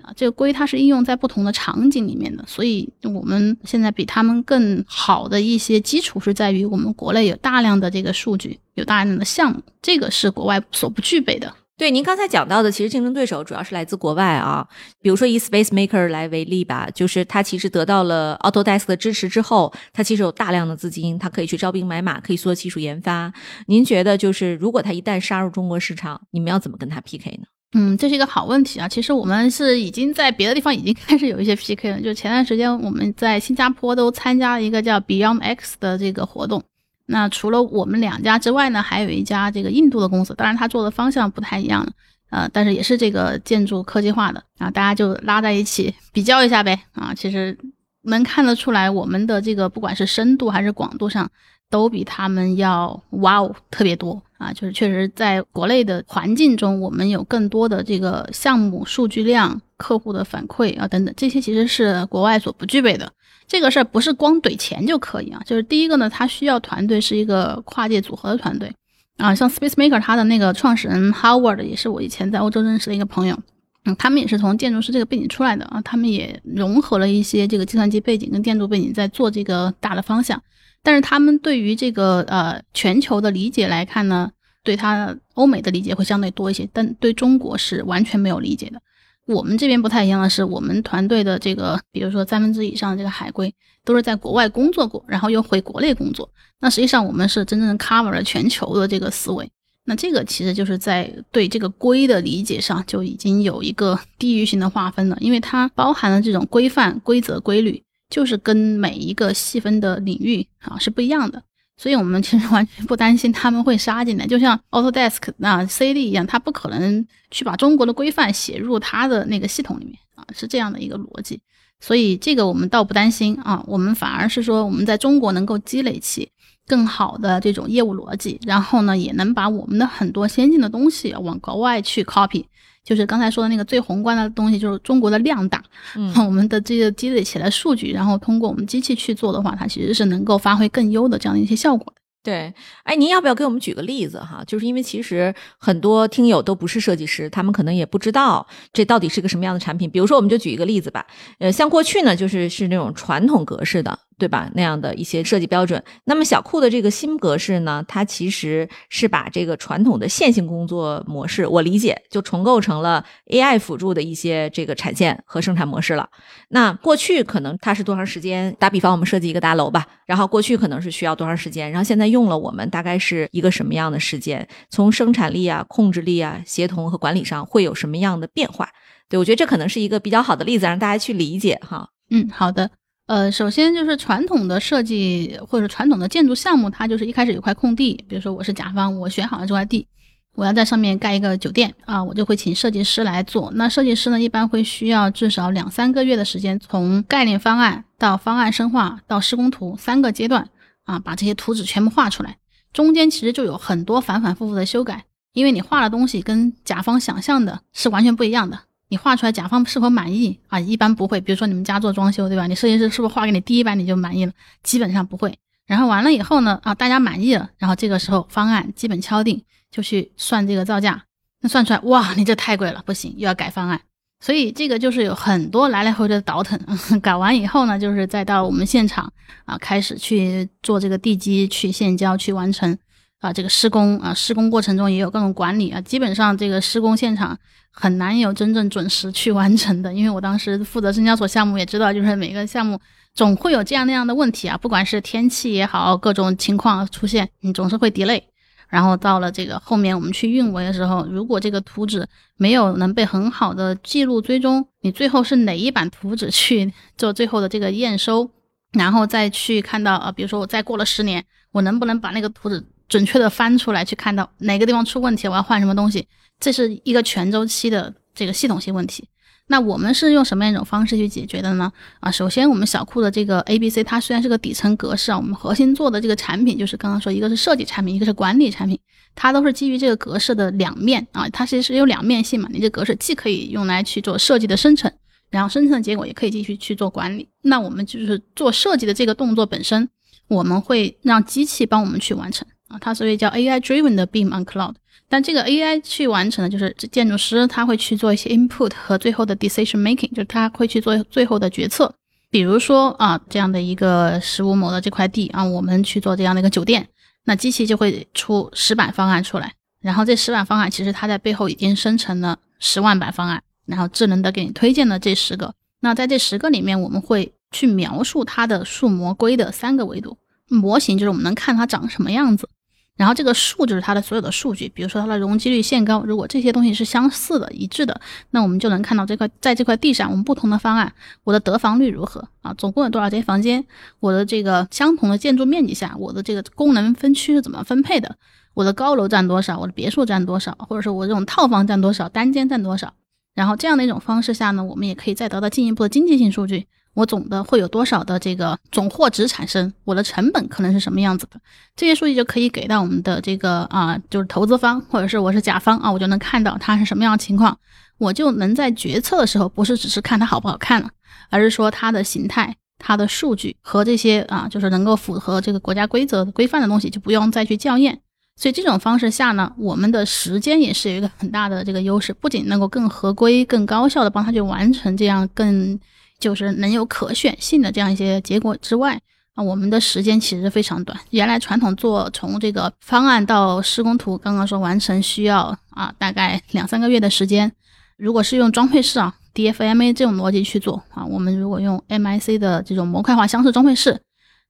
[0.01, 11.53] 啊，这个规它是应用在不同的场景里面的，所以我们现在比他们更好的一些基础是在于我们国内有大量的这个数据，有大量的项目，这个是国外所不具备的。
[11.79, 14.67] 对，您刚才讲到的，其实竞争对手主要是来自国外啊。
[15.03, 23.31] 比如说以 Space Maker 来为例吧，就是它其实得到了 Autodesk 的支持之后，它其实有大量的资金，它可以去招兵买马，可以做技术研发。
[23.67, 27.47] 您觉得，就是如果它一旦杀入中国市场，你们要怎么跟它 PK 呢？
[27.75, 28.89] 嗯，这是一个好问题啊。
[28.89, 32.01] 其实我们是已经在别的地方已经开始有一些 PK 了。
[32.01, 36.65] 就前段时间我们在新加坡都参加了一个叫 Beyond X 的这个活动。
[37.07, 41.87] 那除了我们两家之外呢，还有一家这个印度的公司，当然它做的方向不太一样，
[42.31, 47.57] 呃，但是也是这个建筑科技化的啊，大家就拉在一起比较一下呗啊，其实
[48.03, 51.31] 能看得出来，我们的这个不管是深度还是广度上，
[51.71, 63.13] 都比他们要哇哦特别多啊，就是确实在国内的环境中，我们有更多的这个项目数据量、客户的反馈啊等等，这些其实是国外所不具备的。
[63.49, 68.73] 这个事儿不是光怼钱就可以啊，就是第一个呢，它需要团队是一个跨界组合的团队
[69.19, 73.39] 啊，像 Space Maker 它的那个创始人 Howard 也是我以前在欧洲认识的一个朋友，
[73.85, 80.43] 嗯，他们也是从建筑师这个背景出来的啊，他们也融合了一些这个计算机背景跟建筑背景在做这个大的方向，
[80.83, 84.31] 但是他们对于这个呃全球的理解来看呢，
[84.65, 88.81] 对他欧美的理解会相对多一些，但对中国是完全没有理解的。
[89.27, 93.53] 我们这边不太一样的是，我们团队的这个，比如说三分之以上的这个海归
[93.85, 96.31] 都是在国外工作过，然后又回国内工作。
[96.61, 99.51] 那实际上我们是真正 cover 了全球的这个思维。
[99.85, 111.43] 那这个其实就是在对这个规的理解上就已经有一个地域性的划分了，因为它包含了这种规范、规则、规律，就是跟每一个细分的领域啊是不一样的。
[111.77, 121.41] 所以，我们其实完全不担心他们会杀进来， 就像 Autodesk 那 CD 一样，他不可能去把中国的规范写入他的那个系统里面啊，是这样的一个逻辑。
[121.81, 126.31] 所以，这个我们倒不担心啊，我们反而是说，我们在中国能够积累起
[126.67, 132.47] 更好的这种业务逻辑，然后呢，也能把我们的很多先进的东西往国外去 copy。
[132.87, 135.61] 就是刚才说的那个最宏观的东西，就是中国的量大，
[135.97, 142.01] 嗯， 我们的这个积累起来数据，然后通过我们机器去做的话，它其实是能够发挥更优的这样的一些效果的。
[142.23, 142.53] 对，
[142.85, 144.43] 哎，您要不要给我们举个例子哈？
[144.47, 149.89] 就是因为其实很多听友都不是设计师，他们可能也不知道这到底是个什么样的产品。
[149.91, 151.07] 比如说，我们就举一个例子吧，
[151.39, 153.97] 呃，像过去呢，就是是那种传统格式的。
[154.19, 154.51] 对吧？
[154.55, 155.83] 那样的一些设计标准。
[156.05, 166.09] 那么小库的这个新格式呢，它其实是把这个传统的线性工作模式，我理解就重构成了 AI 辅助的一些这个产线和生产模式了。
[166.49, 168.57] 那过去可能它是多长时间？
[168.59, 174.49] 打比方，我们设计一个大楼吧，然后过去可能是需要多长时间，然后现在用了我们大概是一个什么样的时间？
[174.71, 178.71] 从生产力啊、控制力啊、协同和管理上会有什么样的变化？
[179.09, 181.91] 对我觉得这可能是一个比较好的例子，让大家去理解哈。
[182.11, 182.71] 嗯，好的。
[183.07, 189.87] 呃，首先就是传统的设计或者传统的建筑项目，它就是一开始有块空地，比如说我是甲方，我选好了这块地，
[190.35, 193.53] 我要在上面盖一个酒店啊，我就会请设计师来做。
[193.55, 200.49] 那设计师呢，一般会需要至少两三个月的时间，从概念方案到方案深化到施工图三个阶段
[200.85, 202.37] 啊，把这些图纸全部画出来。
[202.73, 208.59] 中间其实就有很多反反复复的修改，因为你画的东西跟甲方想象的是完全不一样的。
[208.89, 210.61] 你画出来，甲方是否满意啊？
[210.61, 211.21] 一般不会。
[211.21, 212.47] 比如说你们家做装修，对吧？
[212.47, 214.33] 你设计师是不是画给你第一版你就满意了？
[214.63, 215.37] 基本上不会。
[215.67, 221.03] 然后完了以后呢，啊，大家满意了，然后这个时候方案基本敲定，就去算这个造价。
[221.41, 223.81] 那算出来，哇，你这太贵了，不行，又要改方案。
[224.21, 226.59] 所以这个就是有很多来来回回的倒腾。
[227.03, 229.13] 改完以后呢，就是再到我们现场
[229.45, 232.79] 啊，开始去做这个地基，去现浇，去完成。
[233.21, 237.37] 啊，这个施工啊，施工过程中也有各种管理啊，基本上这个施工现场
[237.71, 242.79] 很难有真正准时去完成的，因为我当时负责深交所项目，也知道就是每个项目
[243.15, 248.23] 总会有这样那样的问题啊，不管是天气也好，各种情况出现，你总是会 delay。
[248.69, 258.29] 然后到了这个后面我们去运维的时候，如果这个图纸没有能被很好的记录追踪，你最后是哪一版图纸去做最后的这个验收，
[258.73, 262.63] 然后再去看到啊，比如说我再过了十年，我能不能把那个图纸。
[262.89, 266.07] 准确的翻出来去看到哪个地方出问题，我要换什么东西，
[266.39, 269.09] 这是一个全周期的这个系统性问题。
[269.49, 271.73] 那我们是用什么样一种方式去解决的呢？
[272.01, 278.77] 啊，首先我们小库的这个 A B C，它虽然是个底层格式啊，我们核心做的这个产品就是刚刚说，一个是设计产品，一个是管理产品，
[279.15, 282.49] 它都是基于这个格式的两面啊，它其实是有两面性嘛。
[282.53, 284.93] 你这格式既可以用来去做设计的生成，
[285.31, 287.29] 然后生成的结果也可以继续去做管理。
[287.43, 289.89] 那我们就是做设计的这个动作本身，
[290.27, 294.75] 我们会让机器帮我们去完成啊，它所以叫 AI driven 的 Beam on Cloud。
[295.09, 301.95] 但这个 AI 去完成的，就是建筑师他会去做一些 input 和最后的 decision making，就是他会去做最后的决策。
[302.29, 306.89] 比如说啊，这样的一个十五亩的这块地啊，我们去做这样的一个酒店，
[307.25, 309.53] 那机器就会出十版方案出来。
[309.81, 315.55] 然后这十版方案其实它在背后已经生成了十万版方案，然后智能的给你推荐了这十个。
[315.81, 320.19] 那在这十个里面，我们会去描述它的数模规的三个维度。
[320.49, 322.49] 模型就是我们能看它长什么样子。
[322.97, 330.93] 然后这个数就是它的所有的数据，比如说它的容积率、限高，如果这些东西是相似的、一致的，那我们就能看到这块在这块地上，我们不同的方案，
[331.25, 332.55] 我的得房率如何啊？
[332.55, 333.65] 总共有多少间房间？
[334.01, 338.17] 我的这个相同的建筑面积下，我的这个功能分区是怎么分配的？
[338.55, 339.59] 我的高楼占多少？
[339.59, 340.57] 我的别墅占多少？
[340.59, 342.09] 或者说我这种套房占多少？
[342.09, 342.95] 单间占多少？
[343.35, 346.67] 然后这样的一种方式下呢，我们也可以再得到进一步的经济性数据。
[346.97, 349.71] 我总的会有多少的这个总货值产生？
[349.85, 351.39] 我的成本可能是什么样子的？
[351.77, 357.59] 这些数据就可以给到我们的这个啊，就是投资方或者是我是甲方啊，我就能看到它是什么样的情况，
[357.99, 360.89] 我就能在决策的时候不是只是看它好不好看了，
[361.29, 368.01] 而是说它的形态、它的数据和这些啊，就是能够符合这个国家规则规范的东西，就不用再去校验。
[368.37, 375.79] 所以这种方式下呢，我们的时间也是有一个很大的这个优势，不仅能够更合规、更高效的帮他去完成这样更。
[376.19, 379.01] 就是能有可选性的这样一些结果之外，
[379.35, 380.99] 啊，我们的时间其实非常短。
[381.11, 387.53] 原来传统做从这个方案到施工图，刚刚说完成需要啊大概两三个月的时间。
[387.97, 394.01] 如果是用装配式啊，DFMA 这种逻辑去做啊，我们如果用 MIC 的这种模块化箱式装配式，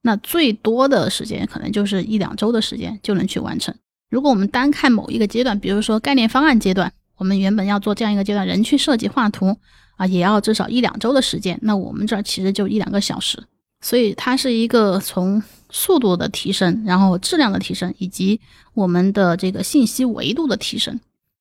[0.02, 3.74] 那最多的时间可能就是一两周的时间就能去完成。
[4.08, 9.56] 如果我们单看某一个阶段，比如说概念方案阶段，我们原本要做这样一个阶段，人去设计画图。
[9.96, 11.58] 啊，也要至少一两周的时间。
[11.62, 13.42] 那我们这儿其实就一两个小时，
[13.80, 18.40] 所以它是一个从速度的提升，然后质量的提升，以及
[18.74, 20.98] 我们的这个信息维度的提升。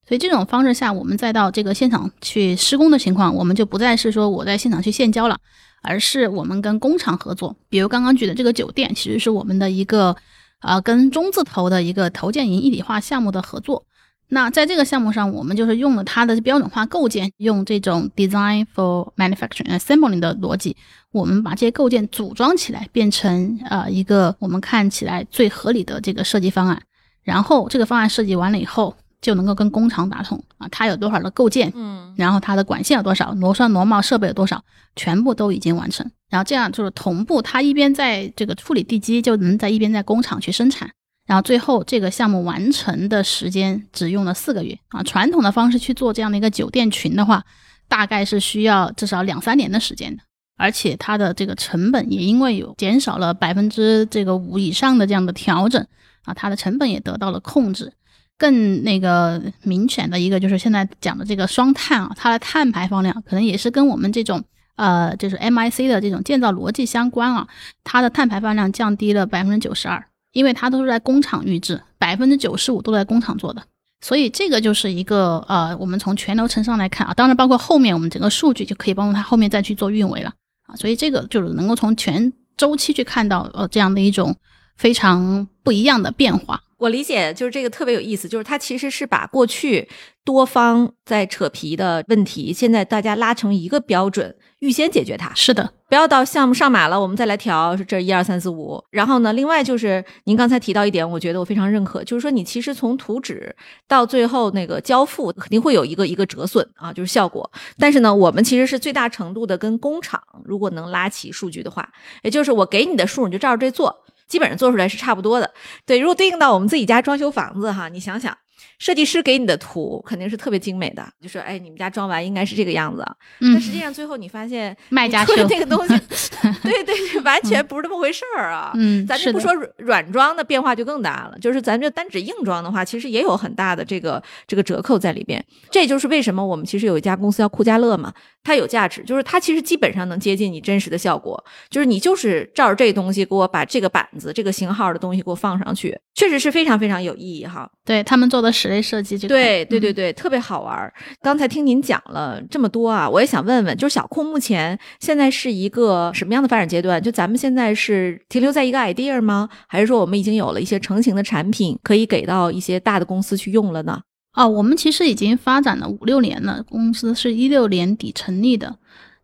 [0.08, 5.38] 所以这种方式下，我们再到这个现场去施工的情况，我们就不再是说我在现场去现交了，
[5.82, 7.56] 而是我们跟工厂合作。
[7.70, 10.16] 比如刚刚举的这个酒店，其实是我们的一个
[10.60, 13.84] 啊跟中字头的一个投建营一体化项目的合作。
[14.28, 20.76] 那在这个项目上，我们就是用了它的标准化构件，用这种 design for manufacturing assembling 的逻辑，
[21.12, 26.82] 我们把这些构件组装起来，变成呃一个我们看起来最合理的这个设计方案。
[27.24, 34.64] 然后这个方案设计完了以后，就能够跟工厂打通啊，它有多少的构件，嗯，然后它的管线有多少，螺栓螺帽设备有多少，
[34.96, 36.10] 全部都已经完成。
[36.30, 40.90] 然后这样就是同步，它一边在这个处理地基，就能在一边在工厂去生产。
[41.26, 45.02] 然后最后这个项目完成的时间只用了四个月啊！
[45.02, 47.44] 传统的方式去做这样的一个酒店群的话，
[47.88, 50.22] 大概是需要至少两三年的时间的，
[50.56, 55.84] 而且它的这个成本也因为有减少了百分之这个五以上的这样的调整
[56.26, 57.92] 啊，它的成本也得到了控制。
[58.38, 64.44] 更那个明显的一个就是现在讲的这个双碳啊，它的碳排放量可能也是跟我们这种
[64.76, 67.48] 呃就是 MIC 的这种建造逻辑相关啊，
[67.84, 70.06] 它的碳排放量降低了百分之九十二。
[70.36, 73.64] 因为它都是在工厂预制，百分之九十五都在工厂做的，
[74.02, 80.34] 所以这个就是一个呃，我们从全流程上来看啊，当然包括后面我们整个数据就可以帮助它后面再去做运维了
[80.68, 84.36] 啊，所以这个就是能够从全周期去看到呃这样的一种
[84.76, 86.62] 非常不一样的变化。
[86.78, 89.88] 我理解就是这个特别有意思，就是它其实是把过去
[90.26, 94.36] 多方在扯皮的问题，现在大家拉成一个标准。
[94.60, 98.84] 预先解决它，是的，不要到项目上马了，我们再来调是这一二三四五。
[98.90, 103.56] 然后呢，另外就是您刚才提到一点，我觉得我非常认可，就是说你其实从图纸
[103.88, 107.52] 到最后那个交付，肯定会有一个一个折损啊，就是效果。
[107.78, 111.88] 但是呢，我们其实是最大程度的跟工厂，如果能拉齐数据的话，
[112.24, 113.96] 也就是我给你的数，你就照着这做，
[114.28, 115.54] 基本上做出来是差不多的。
[115.86, 118.36] 对，如果对应到我们自己家装修房子哈，你想想。
[118.78, 123.06] 设计师给你的图肯定是特别精美的，就说哎，你们家装完应该是这个样子。
[123.40, 125.98] 但实际上最后你发现卖家修那个东西，
[126.64, 128.72] 对对对，完全不是这么回事儿啊。
[128.76, 135.44] 嗯，咱就不说软装的变化就更大了，就是咱就单指硬装的话，其实也有很大的这个这个折扣在里边。
[135.70, 147.70] 这就是为什么我们其实有一家公司叫酷家乐嘛，它有价值，就是它其实基本上能接近你真实的效果，就是你就是照着这东西给我把这个板子这个型号的东西给我放上去，确实是非常非常有意义哈。
[147.84, 148.46] 对他们做的。
[148.46, 150.92] 的室内设计这对对对对，特别好玩。
[151.22, 157.02] 刚才听您讲了这么多啊，我也想问问，就是小库目前现在是一个什么样的发展阶段？
[157.02, 159.48] 就咱们现在是停留在一个 idea 吗？
[159.68, 164.02] 还是说我们已经有了一些成型的产品可以给到一些大的公司去用了呢？
[164.32, 168.76] 啊，我们其实已经发展了五六年了，公司是一六年底成立的，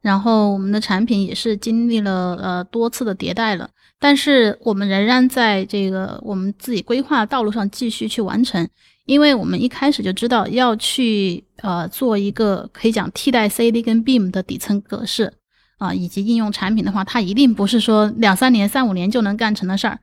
[0.02, 3.70] 然后我们的产品也是经历了呃多次的迭代了。
[4.02, 8.68] 但是我们仍然在这个我们自己规划的道路上继续去完成，
[9.06, 15.32] 因为我们一开始就知道要去呃做一个可以讲替代 CAD 跟 BIM 的底层格式
[15.78, 20.00] 啊，以及应用产品的话，它一定不是说两三年、三五年就能干成的事儿。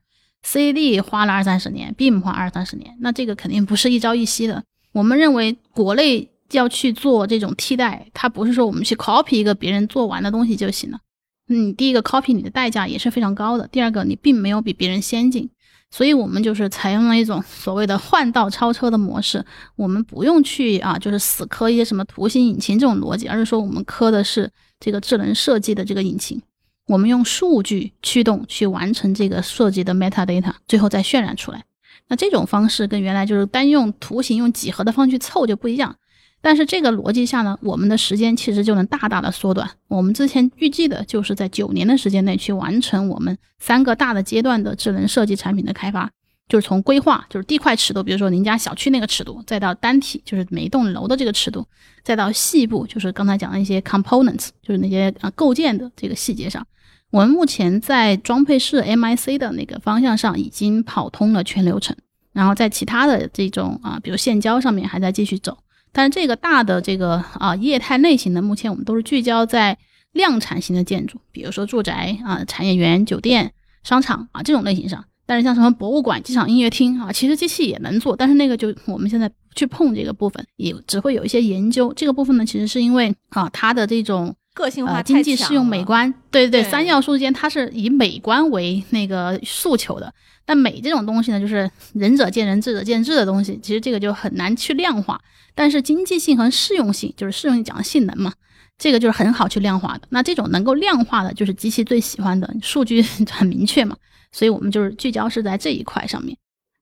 [0.47, 4.63] CAD 花了二三十年，BIM 花二三十年，那这个肯定不是一朝一夕的。
[4.93, 11.01] 我们认为国内要去做这种替代，它不是说我们去 copy 一个别人做完的东西就行了。
[11.49, 13.67] 嗯，第一个 copy 你的代价也是非常高的。
[13.69, 15.49] 第二个，你并没有比别人先进，
[15.91, 19.45] 所以我们就是采用了一种所谓的换道超车的模式。
[19.75, 26.41] 我们不用去啊，就是死磕一些什么图形引擎这种逻辑，而是说我们磕的是这个智能设计的这个引擎。
[26.87, 31.65] 我们用数据驱动去完成这个设计的 metadata，最后再渲染出来。
[32.09, 35.95] 那这种方式跟原来就是单用图形用几何的方式去凑就不一样。
[36.41, 39.69] 但是这个逻辑下呢，我们的时间其实就能大大的缩短。
[39.89, 46.09] 我们之前预计的就是在九年的时间内去完成我们三个大的阶段的智能设计产品的开发，
[46.49, 51.67] 就是从规划，就是地块尺度，比如说您家小区那个尺度，再到单体，就是每一栋楼的这个尺度，
[52.05, 56.65] 再到细部，就是刚才讲的一些 components，就是那些啊构建的这个细节上，
[57.11, 61.97] 我们目前在装配式 MIC 的那个方向上已经跑通了全流程，
[62.33, 65.59] 然后在其他的这种啊，比如现交上面还在继续走。
[65.93, 69.77] 但是这个大的这个啊业态类型呢，目前我们都是聚焦在
[70.13, 75.05] 量产型的建筑，比如说住宅啊、产业园、酒店、商场啊这种类型上。
[75.27, 81.93] 但是像什么博物馆、机场、音乐厅啊，其实机器也能做，但是那个就我们现在去碰这个部分，也只会有一些研究。
[81.95, 90.13] 这个部分呢，其实是因为啊它的这种个性化、经济适用、美观，对对对，三要素之间它是以美观为那个诉求的。
[90.45, 95.21] 但美这种东西呢，就是仁者见仁，智者见智的东西，其实这个就很难去量化。
[95.55, 98.33] 但是经济性和适用性，就是适用性讲的性能嘛，
[98.77, 100.03] 这个就是很好去量化的。
[100.09, 103.97] 那这种能够量化的，就是机器最喜欢的，数据 很明确嘛。
[104.33, 106.37] 所以我们就是聚焦是在这一块上面。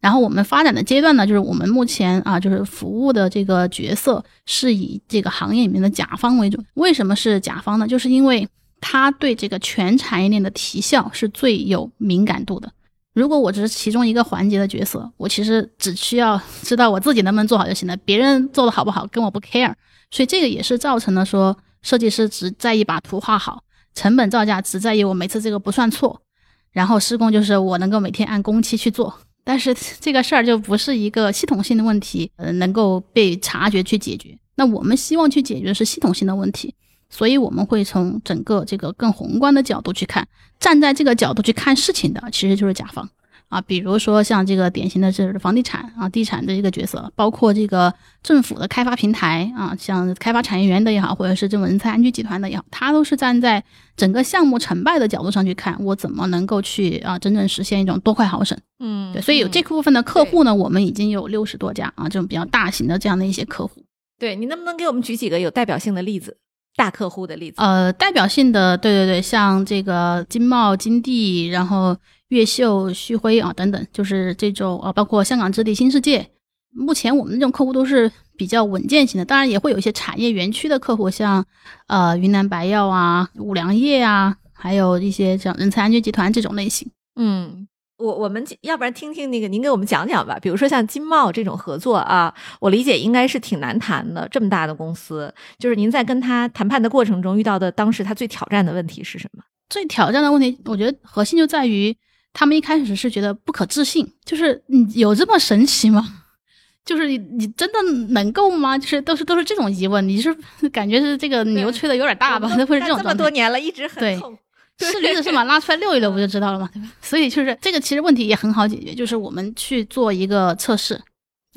[0.07, 6.63] 然后我们发展的阶段呢，就是我们目前啊，就是服务的这个角色是以这个行业里面的甲方为主。
[6.75, 7.89] 为什么是甲方呢？
[7.89, 8.49] 就是因为
[8.81, 12.71] 他对这个全产业链的提效是最有敏感度的。
[13.15, 19.75] 如果我只是其中一个环节的角色，我其实只需要知道我自己能不能做好就行了，别人做的好不好跟我不 care。
[20.13, 26.23] 所以这个也是造成了说，设计师只在意把图画好，成本造价只在意我每次这个不算错，
[26.71, 29.13] 然后施工就是我能够每天按工期去做。
[29.49, 34.37] 但是这个事儿就不是一个系统性的问题，呃，能够被察觉去解决。
[34.57, 36.75] 那我们希望去解决的是系统性的问题。
[37.09, 40.27] 所以我们会从整个这个更宏观的角度去看，
[40.59, 43.09] 站在这个角度去看事情的，其实就是甲方
[43.49, 43.61] 啊。
[43.61, 53.63] 比如说像这个典型的是房地产啊，地产的一个角色，包括这个政府的开发平台啊，像开发产业园的也好，或者是这种人才安居集团的也好，它都是站在
[53.97, 58.57] 整个项目成败的角度上去看，我怎么能够去啊，真正实现一种多快好省。
[58.79, 63.83] 嗯，对，所以有这部分的客户呢，我们已经有六十多家啊，这种比较大型的这样的一些客户。
[64.19, 66.39] 对你能不能给我们举几个有代表性的例子？
[66.77, 71.97] 大客户的例子，呃，代表性的，对对对，像这个金茂、金地，然后
[72.29, 76.29] 越秀、旭辉啊等等，就是这种啊，包括香港置地、新世界。
[76.73, 81.43] 目前我们这种客户都是比较稳健型的，当然也会有一些产业园区的客户，像
[81.87, 86.91] 呃云南白药啊、五粮液啊，还有一些像人才安居集团这种类型。
[87.19, 87.67] 嗯。
[87.99, 94.29] 我我们要不然听听那个您给我们讲讲吧，比如说像金茂这种合作啊，我理解应该是挺难谈的。
[94.31, 99.43] 这么大的公司，就是您在跟他谈判的过程中遇到的，当时他最挑战的问题是什么？
[99.69, 101.97] 最挑战的问题，我觉得核心就在于
[102.33, 106.07] 他们一开始是觉得不可置信，就是你有这么神奇吗？
[106.85, 107.83] 就是你你真的
[108.13, 108.79] 能够吗？
[108.79, 110.33] 就是都是都是这种疑问，你是
[110.71, 112.47] 感觉是这个牛吹的有点大吧？
[112.67, 114.39] 会是这种这么多年了，一直很痛。
[114.79, 116.69] 是驴子是马，拉出来遛一遛不就知道了吗？
[116.73, 116.89] 对吧？
[117.01, 121.01] 所以就是这个，其实问题也很好解决，就是我们去做一个测试，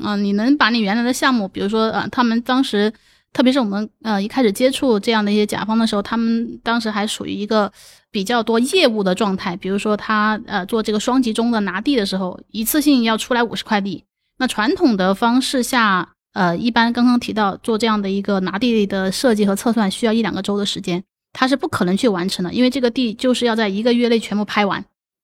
[0.02, 2.92] 啊，你能把你原来的项目，比如说啊，他们当时，
[3.34, 7.72] 特别是我们呃一开始接触这样的一些甲方的时候，他们当时还属于一个
[8.10, 14.06] 比较多业务的状态，比如说他呃做这个双集中的拿地的时候，一次性要出来五十块地，
[14.38, 21.04] 那传统的方式下，呃，一般刚刚提到做这样的一个拿地的设计和测算，需要一两个周的时间。
[21.32, 24.84] 他是不可能去完成的，因为这个地就是要在一个月内全部拍完，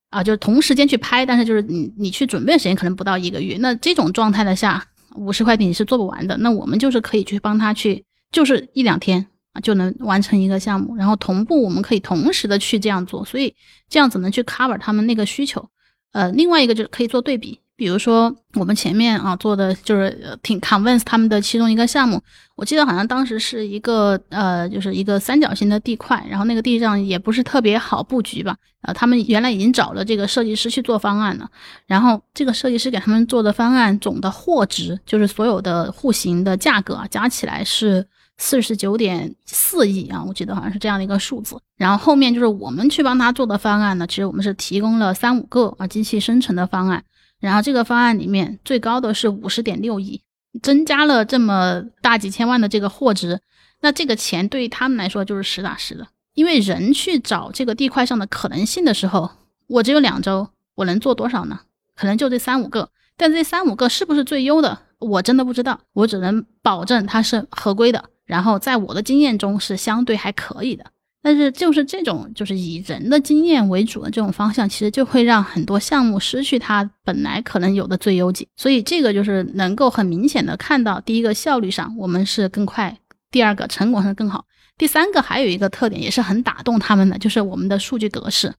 [0.10, 3.58] 啊，就是同时间去拍，但是就是你你去准备时间可能不到一个月。
[3.60, 4.86] 那这种状态的下
[5.16, 13.56] 五十块地你是做不完的，那我们就是可以去帮他去，就是一两天啊就能完成一个项目，然后同步我们可以同时的去这样做，所以
[13.89, 15.70] 这样子能去 cover 他们那个需求。
[16.12, 17.60] 呃，另外一个就是可以做对比。
[17.78, 22.21] 比如说，我们前面啊做的就是挺 convince 他们的其中一个项目，
[22.55, 31.49] 我记得好像当时是一个呃，就是一个三角形的地块，然后那个地上也不是特别好布局吧，呃，他们原来已经找了这个设计师去做方案了，
[31.86, 38.07] 然后这个设计师给他们做的方案总的货值，就是所有的户型的价格啊，加起来是
[38.38, 47.03] 四十九点四亿啊，我记得好像是这样的一个数字，然后后面就是我们去帮他做的方案呢，其实我们是提供了三五个啊机器生成的方案。
[47.46, 50.20] 然后这个方案里面最高的是五十点六亿，
[50.64, 53.39] 增加了这么大几千万的这个货值，
[53.82, 56.08] 那这个钱对于他们来说就是实打实的。
[56.34, 59.30] 因为人去找这个地块上的可能性的时候，
[59.68, 61.60] 我只有两周，我能做多少呢？
[61.96, 65.80] 可能就这三五个，但这三五个是不是最优的，我真的不知道。
[65.93, 70.88] 我只能保证它是合规的，然后在我的经验中是相对还可以的。
[71.26, 78.47] 但是就是这种就是以人的经验为主的这种方向，其实就会让很多项目失去它本来可能有的最优解。
[78.55, 82.95] 所以这个就是能够很明显的看到，第一个效率上我们是更快，
[83.32, 84.45] 第二个成果上更好，
[84.78, 88.53] 第三个还有一个特点也是很打动他们的，就是我们的数据格式。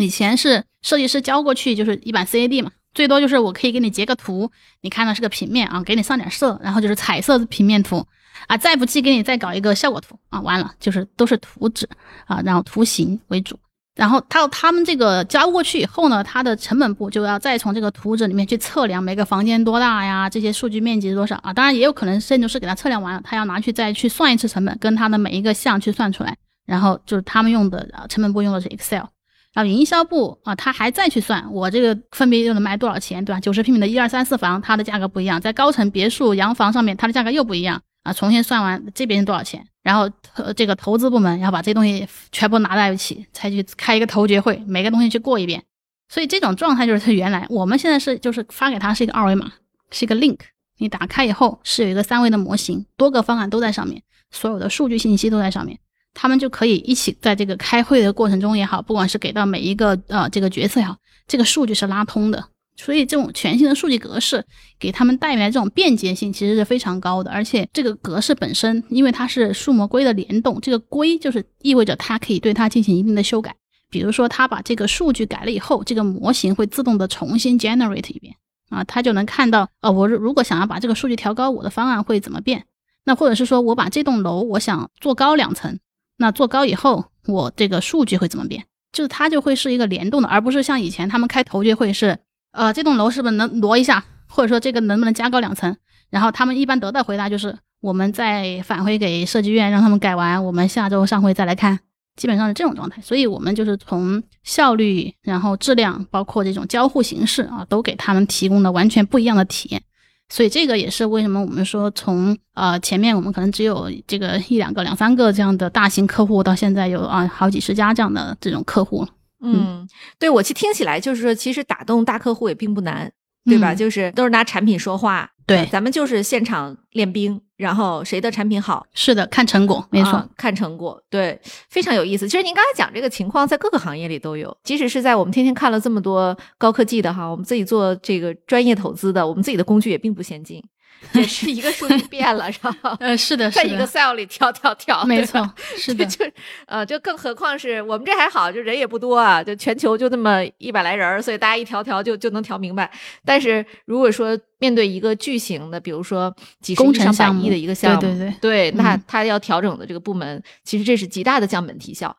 [0.00, 4.50] 以前是设计师交过去就是一版 CAD 嘛，最多就是我可以给你截个图，
[4.80, 8.04] 你看的是个平面啊，给你上点色，然后就是彩色平面图。
[8.46, 11.88] 啊，再不济给你再搞一个效果图啊，完了就是都是图纸
[12.26, 13.58] 啊，然后图形为主，
[13.94, 29.04] 然后他他们这个交过去以后呢，它的成本部就要再从这个图纸里面去测量每个房间多大呀，这些数据面积是多少啊，当然也有可能建筑师给他测量完了，他要拿去再去算一次成本，跟他的每一个项去算出来，然后就是他们用的啊成本部用的是 Excel，
[29.52, 33.40] 然后营销部啊，他还再去算我这个分别又能卖多少钱，对吧？
[33.40, 37.82] 九十平米的一二三四房，它的价格不一样，在高层别墅洋房上面，它的价格又不一样。
[38.02, 40.10] 啊，重新算完这边多少钱，然后
[40.56, 45.62] 这个投资部门要把这东西全部拿在一起，才去开一个投决会，每个东西去过一遍。
[46.08, 49.52] 所以这种状态就是它原来我们现在是就是发给他是一个二维码，
[49.90, 50.38] 是一个 link，
[50.78, 55.78] 你打开以后是有一个三维的模型，多个方案都在上面，所有的数据信息都在上面，
[56.14, 60.96] 他们就可以一起在这个开会的过程中也好，不管是给到每一个呃这个决策也好，
[61.26, 62.48] 这个数据是拉通的。
[62.80, 64.46] 所以这种全新的数据格式
[64.78, 73.56] 给他们带来这种便捷性其实是非常高的，而且这个格式本身，因为它是数模规的联动，这个规就是意味着它可以对它进行一定的修改。
[73.90, 78.36] 比如说，它把这个数据改了以后，这个模型会自动的重新 generate 一遍
[78.70, 82.64] 啊，它就能看到，呃，我如果想要把这个数据调高，我的方案会怎么变？
[83.04, 85.80] 那或者是说我把这栋楼我想做高两层，
[86.18, 88.66] 那做高以后，我这个数据会怎么变？
[88.92, 92.20] 就是它就会是一个联动的，而不是像以前他们开头就会是。
[92.52, 95.76] 呃，这栋楼是不是能挪一下，或者说这个能不能加高两层？
[96.10, 101.78] 然后他们一般得到回答就是，我们再返回给设计院，让他们改完，我们下周上回再来看，
[102.16, 103.02] 基本上是这种状态。
[103.02, 109.82] 所以，我们就是从效率，然后质量，包括这种交互形式啊，都给他们提供了完全不一样的体验。
[110.30, 119.06] 所以，这个也是为什么我们说从呃前面我们可能只有这个一两个、两三个这样的大型客户，到现在有啊好几十家这样的这种客户。
[119.40, 123.10] 嗯，对我其实听起来就是说，其实打动大客户也并不难，
[123.44, 123.74] 对吧？
[123.74, 132.28] 就是都是拿产品说话，对，咱们就是现场练兵，然后谁的产品好，是的，看成果，没错，看成果，对，非常有意思。
[132.28, 140.62] 其实您刚才讲这个情况，在各个行业里都有，即使是在我们天天看了这么多高科技的哈，我们自己做这个专业投资的，我们自己的工具也并不先进。
[141.14, 142.74] 也是一个数据变了，是吧？
[143.00, 146.24] 呃，是的，在一个 cell 里跳跳跳，没错， 是的，就
[146.66, 152.90] 呃，就更何况是我们这还好，就人也不多啊，就全球就那么一百来人，所以大家一调调就就能调明白。
[153.24, 162.16] 但是如果说面对一个巨型的，比如说几十亿上百亿的一个项目，对对对，那他要调整的这个部门，其实这是极大的降本提效。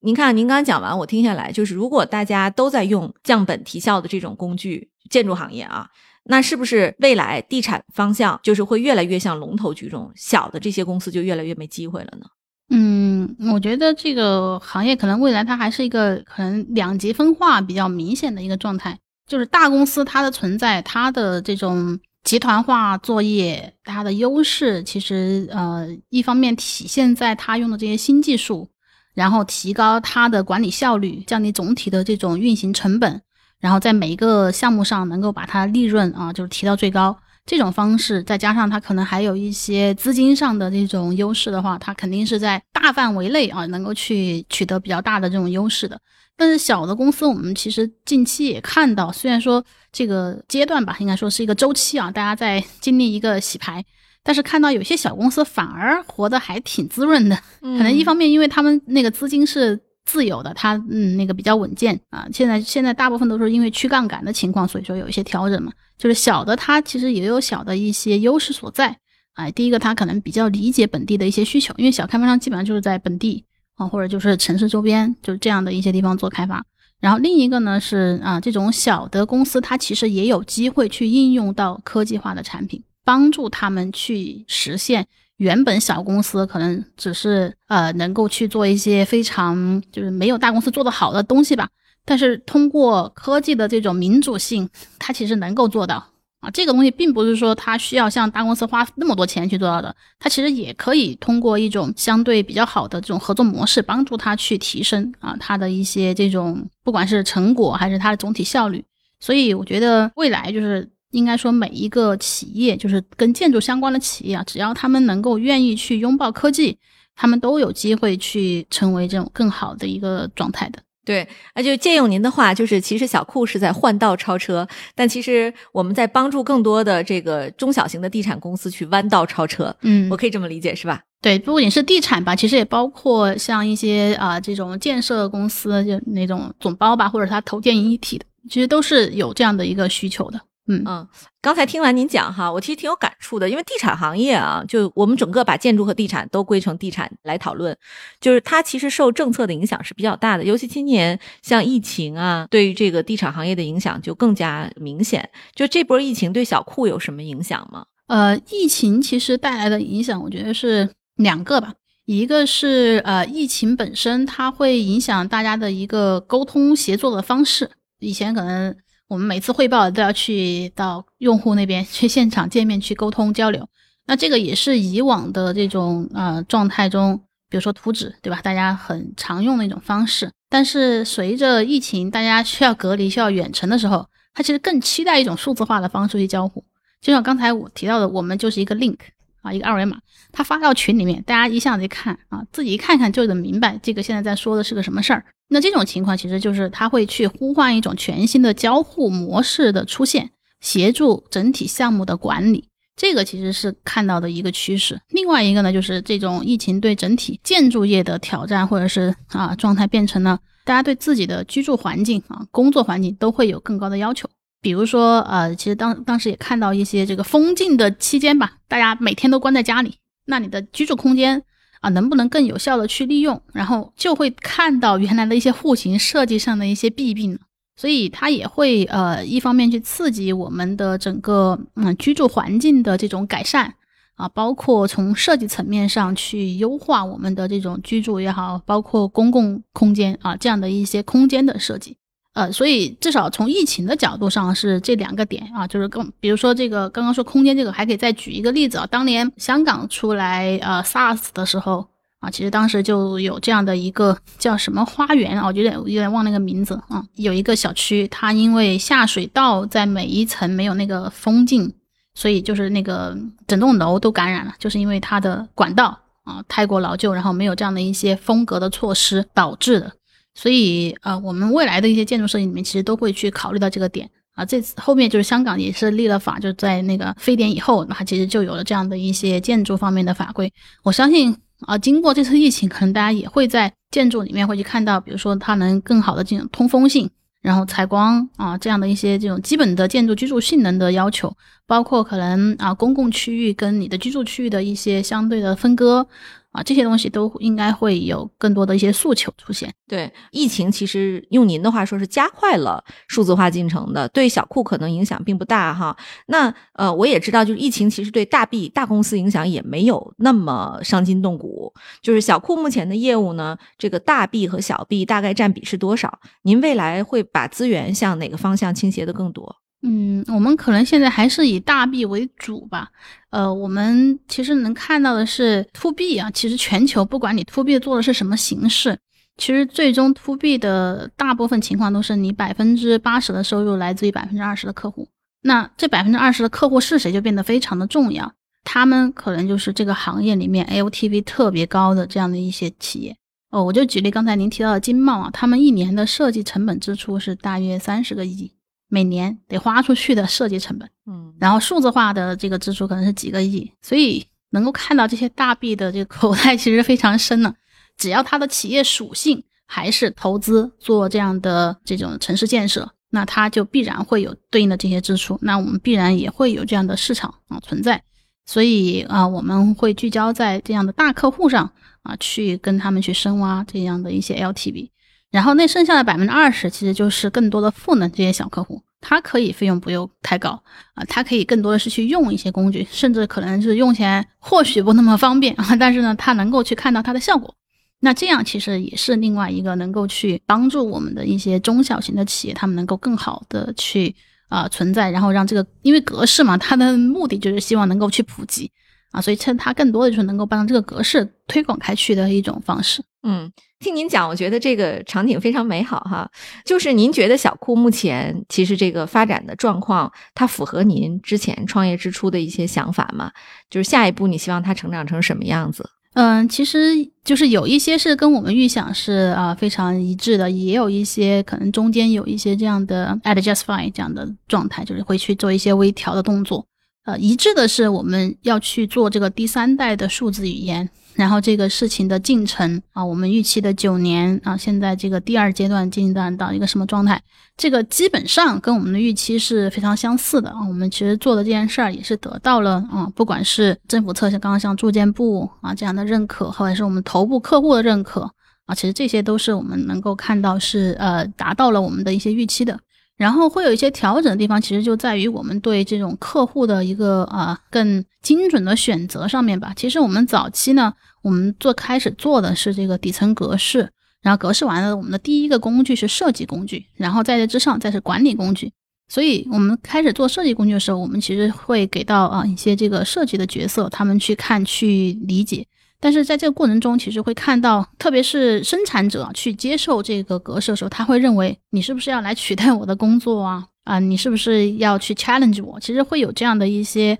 [0.00, 5.88] 您看，您刚刚讲完，我听下来就是，如果大家都在用降本提效的这种工具，建筑行业啊。
[6.24, 12.26] 那是不是未来地产方向就是会越来越向龙头居中，小的这些公司就越来越没机会了呢？
[12.70, 28.68] 嗯，我觉得这个行业可能未来它还是一个可能两极分化比较明显的一个状态，就是大公司它的存在，它的这种集团化作业，它的优势其实呃一方面体现在它用的这些新技术，
[29.12, 33.20] 然后提高它的管理效率，降低总体的这种运行成本。
[33.62, 45.96] 然后在每一个项目上能够把它利润啊，就是提到最高，这种方式再加上它可能还有一些资金上的这种优势的话，它肯定是在大范围内啊能够去取得比较大的这种优势的。
[46.36, 53.84] 但是小的公司，我们其实近期也看到，虽然说这个阶段吧，应该说是一个周期啊，大家在经历一个洗牌，
[54.24, 57.36] 但是看到有些小公司反而活得还挺滋润的。
[57.60, 62.26] 可能一方面，因为他们那个资金是自由的，它嗯那个比较稳健啊。
[62.32, 65.72] 现在现在大部分都是因为去杠杆的情况，所以说有一些调整嘛。
[65.98, 68.98] 就是小的，它其实也有小的一些优势所在。
[69.34, 73.44] 哎，第一个，它可能比较理解本地的一些需求，因为小开发商基本上就是在本地
[73.76, 76.64] 啊，或者就是城市周边，就是这样的一些地方做开发。
[77.00, 85.06] 然后另一个呢是啊，这种小的公司，它其实也有机会去应用到科技化的产品，帮助他们去实现
[85.42, 91.68] 原本小公司可能只是呃能够去做一些非常就是没有大公司做的好的东西吧，
[92.04, 94.68] 但是通过科技的这种民主性，
[95.00, 96.06] 它其实能够做到。
[96.42, 108.84] 啊，这个东西并不是说它需要像大公司花那么多钱去做到的，它其实也可以通过一种相对比较好的这种合作模式，帮助它去提升啊它的一些这种不管是成果还是它的总体效率。
[109.20, 116.76] 所以我觉得未来就是应该说每一个企业，就是跟建筑相关的企业啊，只要他们能够愿意去拥抱科技，
[117.14, 120.80] 他们都有机会去成为这种更好的一个状态的。
[121.04, 129.74] 对，那就借用您的话，就是其实小库是在换道超车，但其实我们在帮助更多的这个中小型的地产公司去弯道超车。
[129.80, 131.00] 嗯，我可以这么理解，是吧？
[131.20, 140.40] 对，不仅是地产吧，其实也包括像一些啊这种建设公司，就那种总包吧，或者它投建一体的，其实都是有这样的一个需求的。
[140.68, 141.08] 嗯嗯，
[141.40, 147.76] 刚才听完您讲哈，我其实挺有感触的，因为地产行业啊，就我们整个把建筑和地产都归成地产来讨论，
[148.20, 155.28] 就是它其实受政策的影响是比较大的，尤其今年像疫情啊，对于这个地产行业的影响就更加明显。
[155.52, 157.84] 就这波疫情对小库有什么影响吗？
[158.06, 168.76] 呃，疫情其实带来的影响，我觉得是两个吧，一个是呃，疫情本身它会影响大家的一个沟通协作的方式，以前可能。
[169.12, 173.68] 我们每次汇报都要去到用户那边去现场见面去沟通交流，
[174.06, 178.40] 那这个也是以往的这种呃状态中，比如说图纸，对吧？
[178.42, 180.30] 大家很常用的一种方式。
[180.48, 186.64] 但是随着疫情，大家需要隔离、需要远程的时候，他其实更期待一种数字化的方式去交互。
[187.02, 188.96] 就像刚才我提到的，我们就是一个 link
[189.42, 189.98] 啊，一个二维码，
[190.32, 195.22] 他发到群里面，大家一下子一看啊，自己一看看就能明白这个现在在说的是个什么事儿。
[195.52, 200.30] 那这种情况其实就是他会去呼唤一种全新的交互模式的出现，
[200.60, 202.64] 协助整体项目的管理。
[202.96, 205.00] 这个其实是看到的一个趋势。
[205.08, 214.28] 另外一个呢，就是这种疫情对整体建筑业的挑战，或者是啊状态变成了大家对自己的居住环境啊、工作环境都会有更高的要求。
[214.60, 219.96] 比如说呃，其实当当时也看到一些这个封禁的期间吧，大家每天都关在家里，
[220.26, 221.42] 那你的居住空间。
[221.82, 227.36] 啊，能不能更有效的去利用，然后就会看到原来的一些户型设计上的一些弊病，
[227.76, 233.74] 所以它也会呃一方面去刺激我们的整个嗯居住环境的这种改善
[234.14, 241.96] 啊，包括从设计层面上去优化我们的这种居住也好，包括公共空间啊这样的一些空间的设计。
[242.34, 248.86] 呃，所以至少从疫情的角度上是这两个点啊，就是刚比如说这个刚刚说空间这个，还可以再举一个例子啊。
[248.90, 251.86] 当年香港出来呃 SARS 的时候
[252.20, 261.70] 啊，其实当时就有这样的一个叫什么花园啊，我有点有点忘那个名字啊，有一个小区，它因为下水道在每一层没有那个封禁，
[262.14, 263.14] 所以就是那个
[263.46, 269.92] 整栋楼都感染了，就是因为它的管道啊太过老旧，然后没有这样的一些风格的措施导致的。
[270.34, 274.44] 所以，呃，我们未来的一些建筑设计里面，其实都会去考虑到这个点啊。
[274.44, 280.50] 这次后面就是香港也是立了法，就在那个非典以后，那其实就有了这样的一些建筑方面的法规。
[280.82, 287.10] 我相信啊，经过这次疫情，可能大家也会在建筑里面会去看到，比如说它能更好的这种通风性，
[287.42, 291.30] 然后采光啊这样的一些这种基本的建筑居住性能的要求，
[291.66, 296.06] 包括可能啊公共区域跟你的居住区域的一些相对的分割。
[296.52, 299.72] 啊，这些东西都应该会有更多的一些诉求出现。
[299.88, 305.96] 对，疫情其实用您的话说是加快了数字化进程的，对小库可能影响并不大哈。
[306.26, 311.72] 那呃，我也知道，就是疫情其实对大 B 大公司影响也没有那么伤筋动骨。
[312.02, 316.20] 就是小库目前的业务呢，这个大 B 和小 B 大概占比是多少？
[316.42, 319.56] 您未来会把资源向哪个方向倾斜的更多？
[319.82, 322.88] 嗯，我们可能现在还是以大 B 为主吧。
[323.30, 328.98] 呃，我们其实能看到的是 To B 啊，其实全球不管你 To B 做的是什么形式，
[329.36, 335.08] 其实最终 To B 的大部分情况都是你百分之八十的收入来自于百分之二十的客户。
[335.42, 338.32] 那这百分之二十的客户是谁，就变得非常的重要。
[338.62, 343.16] 他们可能就是这个行业里面 LTV 特别高的这样的一些企业。
[343.50, 348.52] 哦，我就举例刚才您提到的金茂啊，他们一年的设计成本支出是大约三十个亿，
[348.92, 357.54] 每年得花出去的设计成本，嗯，然后数字化的这个支出可能是几个亿，所以能够看到这些大币的这个口袋其实非常深呢。
[357.96, 368.02] 只要它的企业属性还是投资做这样的这种城市建设，那它就必然会有对应的这些支出，那我们必然也会有这样的市场啊存在。
[368.44, 371.72] 所以啊，我们会聚焦在这样的大客户上
[372.02, 374.90] 啊，去跟他们去深挖这样的一些 LTV，
[375.32, 380.50] 然后那剩下的百分之二十，其实就是更多的赋能这些小客户，他可以费用不用太高
[380.94, 387.52] 啊，他可以更多的是去用一些工具，甚至可能是用起来或许不那么方便啊， 但是呢，他能够去看到它的效果。
[388.00, 394.14] 那这样其实也是另外一个能够去帮助我们的一些中小型的企业，他们能够更好的去。
[394.48, 398.70] 啊，存在，然后让这个，因为格式嘛，它的目的就是希望能够去普及
[399.12, 403.00] 啊，所以趁它更多的就是能够帮这个格式推广开去的一种方式。
[403.22, 403.48] 嗯，
[403.78, 406.28] 听您讲，我觉得这个场景非常美好哈。
[406.64, 413.30] 就是您觉得小库目前其实这个发展的状况，它符合您之前创业之初的一些想法吗？
[413.70, 415.88] 就是下一步你希望它成长成什么样子？
[416.14, 416.78] 嗯，其实
[417.24, 426.66] 就是有一些是跟我们预想是啊非常一致的，也有一些可能中间有一些这样的 adjust fine 这样的状态，就是会去做一些微调的动作。
[427.04, 430.88] 呃，一致的是我们要去做这个第三代的数字语言。
[431.14, 437.20] 然后这个事情的进程啊，我们预期的九年啊，现在这个第二阶段进展到一个什么状态？
[437.54, 440.66] 这个基本上跟我们的预期是非常相似的啊。
[440.66, 448.22] 我们其实做的这件事儿也是得到了啊，不管是政府侧像刚刚像住建部啊这样的认可，或者是我们头部客户的认可
[448.64, 452.80] 啊，其实这些都是我们能够看到是呃达到了我们的一些预期的。
[453.16, 459.72] 然后会有一些调整的地方，其实就在于我们对这种客户的一个啊更精准的选择上面吧。
[459.76, 460.92] 其实我们早期呢，
[461.22, 463.88] 我们做开始做的是这个底层格式，
[464.22, 468.72] 然后格式完了，我们的第一个工具是设计工具，然后在这之上再是管理工具。
[469.08, 475.66] 所以我们开始做设计工具的时候，我们其实会给到啊一些这个设计的角色，他们去看去理解。
[476.02, 483.64] 但是在这个过程中，其实会看到，特别是生产者去接受这个格式的时候，他会认为你是不是要来取代我的工作啊？
[483.86, 485.78] 啊，你是不是要去 challenge 我？
[485.78, 487.16] 其实会有这样的一些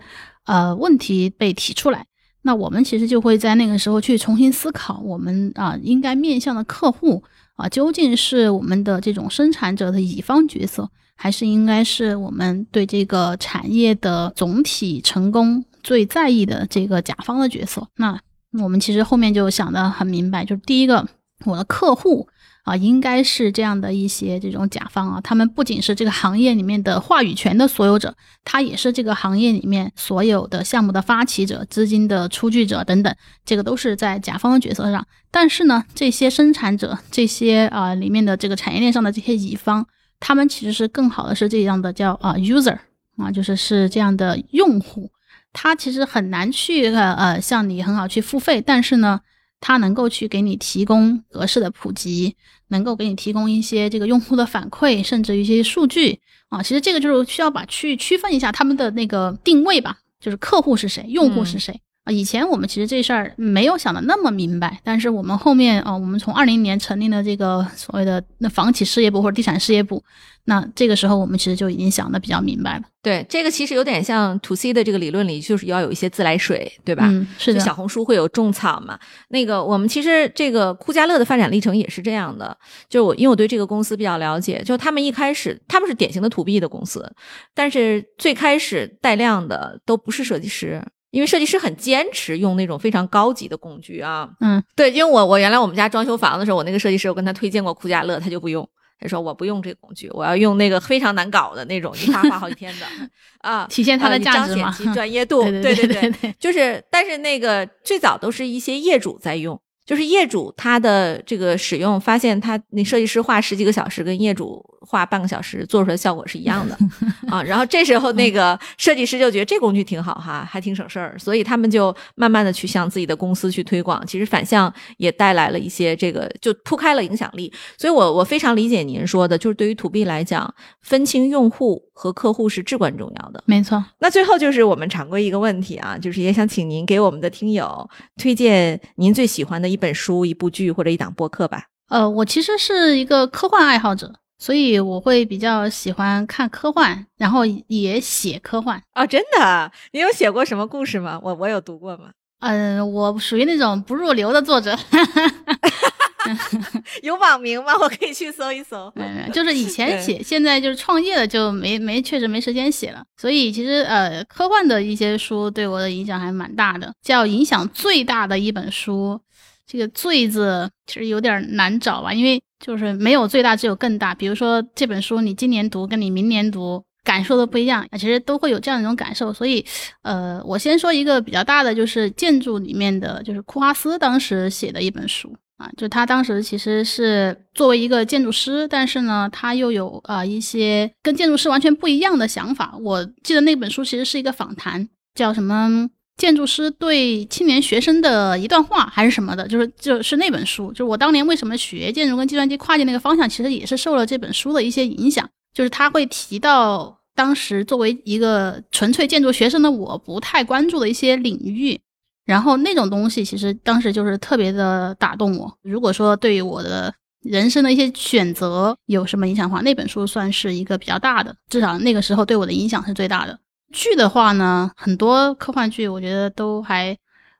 [0.46, 2.04] 呃问题被提出来。
[2.42, 7.22] 那我们其实就会在那个时候去重新思考，我们啊应该面向的客户
[7.54, 17.86] 啊，究竟是我们的这种生产者的乙方角色，还是应该是我们对这个产业的总体成功最在意的这个甲方的角色？
[17.94, 18.18] 那。
[18.60, 21.06] 我们其实后面就想的很明白，就是第一个，
[21.46, 22.28] 我的客户
[22.64, 35.04] 啊，应该是这样的一些这种甲方啊，他们不仅是这个行业里面的话语权的所有者，他也是这个行业里面所有的项目的发起者、资金的出具者等等，这个都是在甲方的角色上。
[35.30, 39.84] 但是呢，这些生产者、这些啊里面的这个产业链上的这些乙方，
[40.20, 42.78] 他们其实是更好的是这样的叫啊 user
[43.16, 45.10] 啊，就是是这样的用户。
[45.52, 49.20] 它其实很难去呃呃向你很好去付费，但是呢，
[49.60, 52.34] 它能够去给你提供格式的普及，
[52.68, 56.62] 能够给你提供一些这个用户的反馈，甚至一些数据啊。
[56.62, 62.12] 其实这个就是需要把去区分一下他们的那个定位吧，就是客户是谁，用户是谁啊。
[62.12, 70.02] 以前我们其实这事儿没有想的那么明白，但是我们后面啊，我们从二零年成立了这个所谓的那房企事业部或者地产事业部。
[70.44, 72.82] 那这个时候，我们其实就已经想的比较明白了。
[73.00, 77.06] 对，这个其实有点像 to C 的这个理论里，就是要有一些自来水，对吧？
[77.08, 77.60] 嗯，是的。
[77.60, 78.98] 小红书会有种草嘛？
[79.28, 82.56] 那个我们其实这个酷家乐的发展历程也是这样的。
[82.88, 87.08] 就是我因为我对这个公司比较了解，就他们一开始他们是典型的 to B 的公司，
[87.54, 94.28] 但是最开始带量的都不是设计师，因为设计师很坚持用那种非常高级的工具啊。
[94.40, 98.68] 嗯，对，因为我我原来我们家装修房的时候，我那个设计师我跟他推荐过酷家乐，他就不用。
[98.98, 102.86] 他说：“我不用这个工具，我要用那个非常难搞的那种，一画画好几天的
[103.42, 116.78] 啊，体现它的价值嘛，专 业度，对对对，就是，但是那个最早都是一些业主在用。”就是业主他的这个使用，发现他那设计师画十几个小时，跟业主画半个小时做出来的效果是一样的
[117.28, 117.42] 啊。
[117.42, 124.06] 然后这时候那个设计师就觉得这工具挺好哈，还挺省事儿，所以他们就慢慢的去向自己的公司去推广。
[124.06, 127.52] 其实反向也带来了一些这个就铺开了影响力。
[127.76, 130.52] 所以我我非常理解您说的，就是对于 to B 来讲，
[130.82, 133.40] 分清用户和客户是至关重要的。
[133.46, 133.84] 没错。
[134.00, 137.88] 那最后就是我们常规一个问题啊，就是也想请您给我们的听友
[138.20, 139.68] 推荐您最喜欢的。
[139.68, 141.66] 一本书、一部剧或者一档播客吧。
[141.88, 148.82] 呃，我其实是一个科幻爱好者，所以我会比较喜欢看科幻，然后也写科幻。
[148.94, 149.70] 哦，真的？
[149.92, 151.20] 你有写过什么故事吗？
[151.22, 152.10] 我我有读过吗？
[152.40, 154.76] 嗯，我属于那种不入流的作者。
[157.02, 157.72] 有网名吗？
[157.80, 158.92] 我可以去搜一搜。
[158.94, 163.02] 没有没，就是以前写，现在就是创业了，就没没确实没时间写了。
[163.16, 166.92] 所以其实呃，科幻的一些书对我的影响还蛮大的。
[167.02, 169.20] 叫影响最大的一本书，
[169.66, 174.14] 这个“最”字其实有点难找吧，因为就是没有最大，只有更大。
[174.14, 176.82] 比如说这本书，你今年读跟你明年读。
[177.04, 179.66] 感受都不一样啊，其实都会有这样一种感受，所以，
[180.02, 192.74] 呃，我先说一个比较大的，就是建筑里面的就是库哈斯当时写的一本书啊，就他当时其实是作为一个建筑师，但是呢，他又有啊一些跟建筑师完全不一样的想法。
[192.80, 205.28] 我记得那本书其实是一个访谈，叫什么建筑师对青年学生的一段话还是什么的，就是就是那本书，就是我当年为什么学建筑跟计算机跨界那个方向，其实也是受了这本书的一些影响。
[205.54, 211.78] 就是他会提到当时作为一个纯粹建筑学生的我不太关注的一些领域，
[212.24, 215.58] 然后那种东西其实当时就是特别的打动我。
[215.62, 216.92] 如果说对于我的
[217.22, 223.38] 人生的一些选择有什么影响的话，那本书算是一个比较大的，至少那个时候对我的影响是最大的。
[223.72, 226.96] 剧的话呢，很多科幻剧我觉得都还，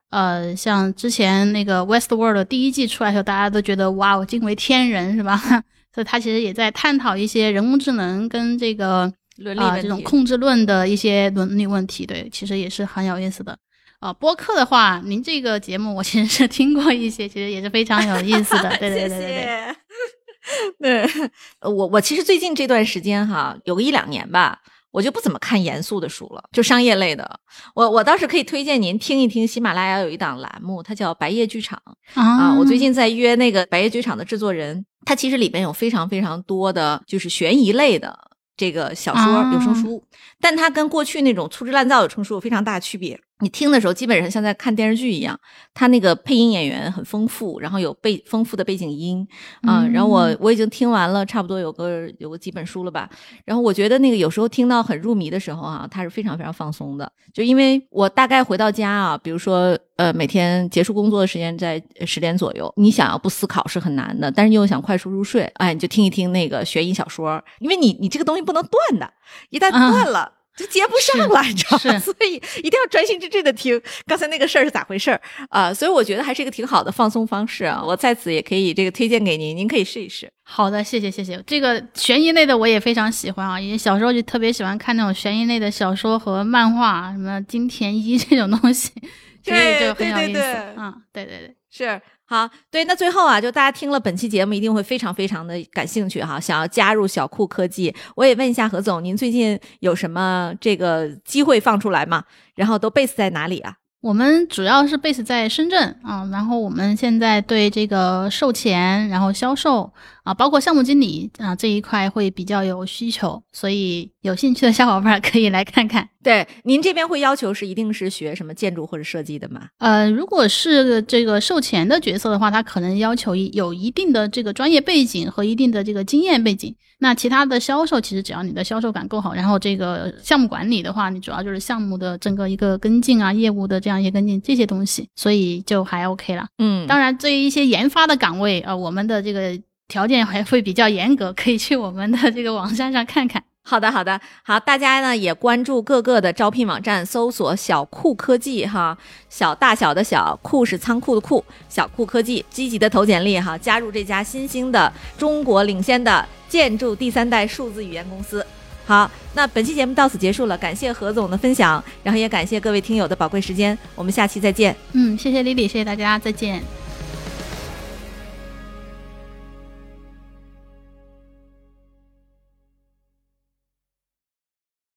[0.09, 5.37] 呃，像之前那个《West World》第一季出来的时候，大家都觉得哇，我惊为天人，是吧？
[5.93, 12.03] 所以他其实也在探讨一些人工智能跟这个伦理这种控制论的一些伦理问题。
[12.03, 13.55] 对，其实也是很有意思的。
[14.03, 18.69] 啊，播客的话，您这个节目我 其实是听过一些，其实也是非常有意思的。
[18.77, 21.07] 对对对对对。
[21.07, 21.29] 对，
[21.71, 24.59] 我我其实最近这段时间哈，有个一两年吧。
[24.91, 27.39] 我就不怎么看严肃的书了，就商业类的。
[27.73, 31.81] 我我倒是可以推荐您听一听喜马拉雅有一档栏目，它叫《白夜剧场》
[32.21, 32.55] 啊。
[32.59, 38.15] 我最近在约那个《白夜剧场》的制作人，他其实里边有非常非常多的就是悬疑类的
[38.55, 40.03] 这个小说有声书，
[40.39, 43.19] 但它跟过去那种粗制滥造有声书有非常大的区别。
[43.39, 45.37] 你听的时候，基本上像在看电视剧一样，
[45.73, 49.27] 它那个配音演员很丰富，然后有背丰富的背景音
[49.63, 49.85] 啊。
[49.91, 53.09] 然后我我已经听完了，差不多有个有个几本书了吧。
[53.43, 57.11] 然后我觉得那个有时候听到很入迷的时候啊，它是非常非常放松的。
[57.33, 69.11] 就因为我大概回到家啊，比如说呃每天结束工作的时间在十点左右，你想要不思考是很难的，但是你又想快速入睡，哎，你就听一听那个悬疑小说，因为你你这个东西不能断的，
[69.49, 70.31] 一旦断了。
[70.55, 71.97] 就接不上了，你知道吗？
[71.99, 73.81] 所以一定要专心致志的听。
[74.05, 75.73] 刚才那个事儿是咋回事儿啊？
[75.73, 77.81] 所以我觉得还是一个挺好的放松方式啊。
[77.83, 80.31] 我在此也可以这个推荐给您，您可以试一试。
[80.43, 81.41] 好的，谢谢谢谢。
[81.47, 88.91] 这个悬疑类的我也非常喜欢啊，因为小时候就特别喜欢看那种悬疑类的小说和漫画，什么金田一这种东西，
[89.43, 90.39] 所以就很有意思。
[90.77, 92.01] 嗯，对对对，是。
[92.33, 97.95] 好，对，那最后啊，就大家听了本期节目，一定会非常非常的感兴趣哈，想要加入小酷科技。
[98.15, 102.23] 我也问一下何总，您最近有什么这个机会放出来吗？
[102.55, 103.75] 然后都 base 在哪里啊？
[104.01, 109.93] 我们主要是 base 在深圳啊，然后我们现在对这个售前，然后销售
[110.23, 116.09] 啊，包括项目经理啊这一块会比较有需求，所以有兴趣的小伙伴可以来看看。
[116.23, 119.67] 对，您这边会要求是一定是学什么建筑或者设计的吗？
[119.79, 126.73] 呃，如果是这个售前的角色的话，他可能要求有一定的这个专业背景和一定的这个经验背景。
[126.99, 136.45] 那其他的销售，其实只要你的销售感够好，然后这个项目管理的话，你主要就是项目的整个一个跟进啊，业务的这样一些跟进这些东西，所以就还 OK 了。
[136.59, 139.59] 嗯，当然，对于一些研发的岗位啊，我们的这个
[139.93, 143.43] 条件还会比较严格，可以去我们的这个网站上看看。
[143.61, 148.97] 好的，好的，好，大家呢也关注各个的招聘网站，搜索“小酷科技”哈，
[149.29, 158.43] 小大小的小酷是仓库的库，小酷科技，积极的投简历哈，加入这家新兴的中国领先的建筑第三代数字语言公司。
[158.85, 164.75] 好，那本期节目到此结束了，感谢何总的分享，然后也感谢各位听友的宝贵时间，我们下期再见。
[164.93, 166.82] 嗯，谢谢李李，谢谢大家，再见。